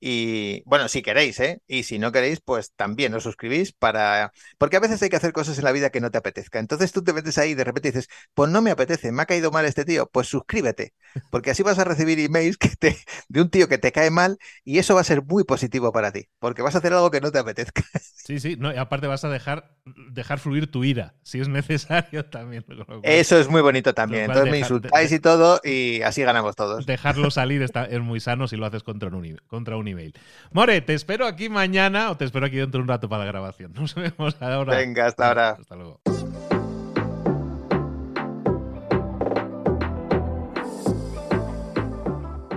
y 0.00 0.62
bueno, 0.66 0.88
si 0.88 1.02
queréis, 1.02 1.40
¿eh? 1.40 1.62
Y 1.66 1.84
si 1.84 1.98
no 1.98 2.12
queréis, 2.12 2.40
pues 2.40 2.72
también 2.74 3.14
os 3.14 3.22
suscribís 3.22 3.72
para... 3.72 4.32
Porque 4.58 4.76
a 4.76 4.80
veces 4.80 5.02
hay 5.02 5.08
que 5.08 5.16
hacer 5.16 5.32
cosas 5.32 5.58
en 5.58 5.64
la 5.64 5.72
vida 5.72 5.90
que 5.90 6.00
no 6.00 6.10
te 6.10 6.18
apetezca. 6.18 6.58
Entonces 6.58 6.92
tú 6.92 7.02
te 7.02 7.12
metes 7.12 7.38
ahí 7.38 7.50
y 7.50 7.54
de 7.54 7.64
repente 7.64 7.90
dices, 7.90 8.08
pues 8.34 8.50
no 8.50 8.60
me 8.60 8.70
apetece, 8.70 9.10
me 9.12 9.22
ha 9.22 9.26
caído 9.26 9.50
mal 9.50 9.64
este 9.64 9.84
tío, 9.84 10.08
pues 10.12 10.28
suscríbete. 10.28 10.92
Porque 11.30 11.50
así 11.50 11.62
vas 11.62 11.78
a 11.78 11.84
recibir 11.84 12.18
emails 12.20 12.58
que 12.58 12.68
te... 12.70 12.96
de 13.28 13.40
un 13.40 13.50
tío 13.50 13.68
que 13.68 13.78
te 13.78 13.92
cae 13.92 14.10
mal 14.10 14.38
y 14.64 14.78
eso 14.78 14.94
va 14.94 15.00
a 15.00 15.04
ser 15.04 15.24
muy 15.24 15.44
positivo 15.44 15.92
para 15.92 16.12
ti. 16.12 16.28
Porque 16.38 16.62
vas 16.62 16.74
a 16.74 16.78
hacer 16.78 16.92
algo 16.92 17.10
que 17.10 17.20
no 17.20 17.32
te 17.32 17.38
apetezca. 17.38 17.82
Sí, 18.26 18.40
sí, 18.40 18.56
no, 18.58 18.74
y 18.74 18.76
aparte 18.76 19.06
vas 19.06 19.22
a 19.22 19.28
dejar, 19.28 19.76
dejar 20.10 20.40
fluir 20.40 20.68
tu 20.68 20.82
ira, 20.82 21.14
si 21.22 21.38
es 21.38 21.48
necesario 21.48 22.24
también. 22.30 22.64
Eso 23.04 23.38
es 23.38 23.48
muy 23.48 23.60
bonito 23.62 23.94
también. 23.94 24.24
Entonces 24.24 24.50
me 24.50 24.58
insultáis 24.58 25.12
y 25.12 25.20
todo 25.20 25.60
y 25.62 26.02
así 26.02 26.22
ganamos 26.22 26.56
todos. 26.56 26.86
Dejarlo 26.86 27.30
salir 27.30 27.62
está, 27.62 27.84
es 27.84 28.00
muy 28.00 28.18
sano 28.18 28.48
si 28.48 28.56
lo 28.56 28.66
haces 28.66 28.82
contra 28.82 29.10
un, 29.10 29.40
contra 29.46 29.76
un 29.76 29.85
email. 29.88 30.14
More, 30.52 30.80
te 30.80 30.94
espero 30.94 31.26
aquí 31.26 31.48
mañana 31.48 32.10
o 32.10 32.16
te 32.16 32.24
espero 32.24 32.46
aquí 32.46 32.56
dentro 32.56 32.78
de 32.78 32.82
un 32.82 32.88
rato 32.88 33.08
para 33.08 33.24
la 33.24 33.30
grabación. 33.30 33.72
Nos 33.74 33.94
vemos 33.94 34.40
ahora. 34.40 34.76
Venga, 34.76 35.06
hasta 35.06 35.28
ahora. 35.28 35.50
Hasta 35.50 35.76
luego. 35.76 36.00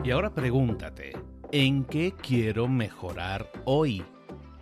Y 0.10 0.12
ahora 0.12 0.32
pregúntate, 0.32 1.14
¿en 1.52 1.84
qué 1.84 2.16
quiero 2.20 2.68
mejorar 2.68 3.48
hoy? 3.66 4.04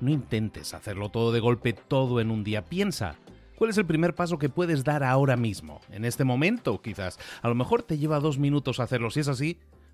No 0.02 0.12
intentes 0.12 0.74
hacerlo 0.74 1.08
todo 1.08 1.32
de 1.32 1.40
golpe, 1.40 1.72
todo 1.72 2.20
en 2.20 2.32
un 2.32 2.44
día. 2.44 2.66
Piensa, 2.66 3.16
¿cuál 3.56 3.70
es 3.70 3.78
el 3.78 3.86
primer 3.86 4.14
paso 4.14 4.38
que 4.40 4.50
puedes 4.50 4.84
dar 4.84 5.06
ahora 5.06 5.38
mismo? 5.38 5.80
En 5.90 6.04
este 6.04 6.26
momento, 6.26 6.82
quizás. 6.82 7.18
A 7.42 7.48
lo 7.48 7.56
mejor 7.56 7.82
te 7.82 7.98
lleva 7.98 8.20
dos 8.20 8.38
minutos 8.38 8.82
hacerlo. 8.82 9.10
Si 9.10 9.22
es 9.22 9.30
así, 9.30 9.58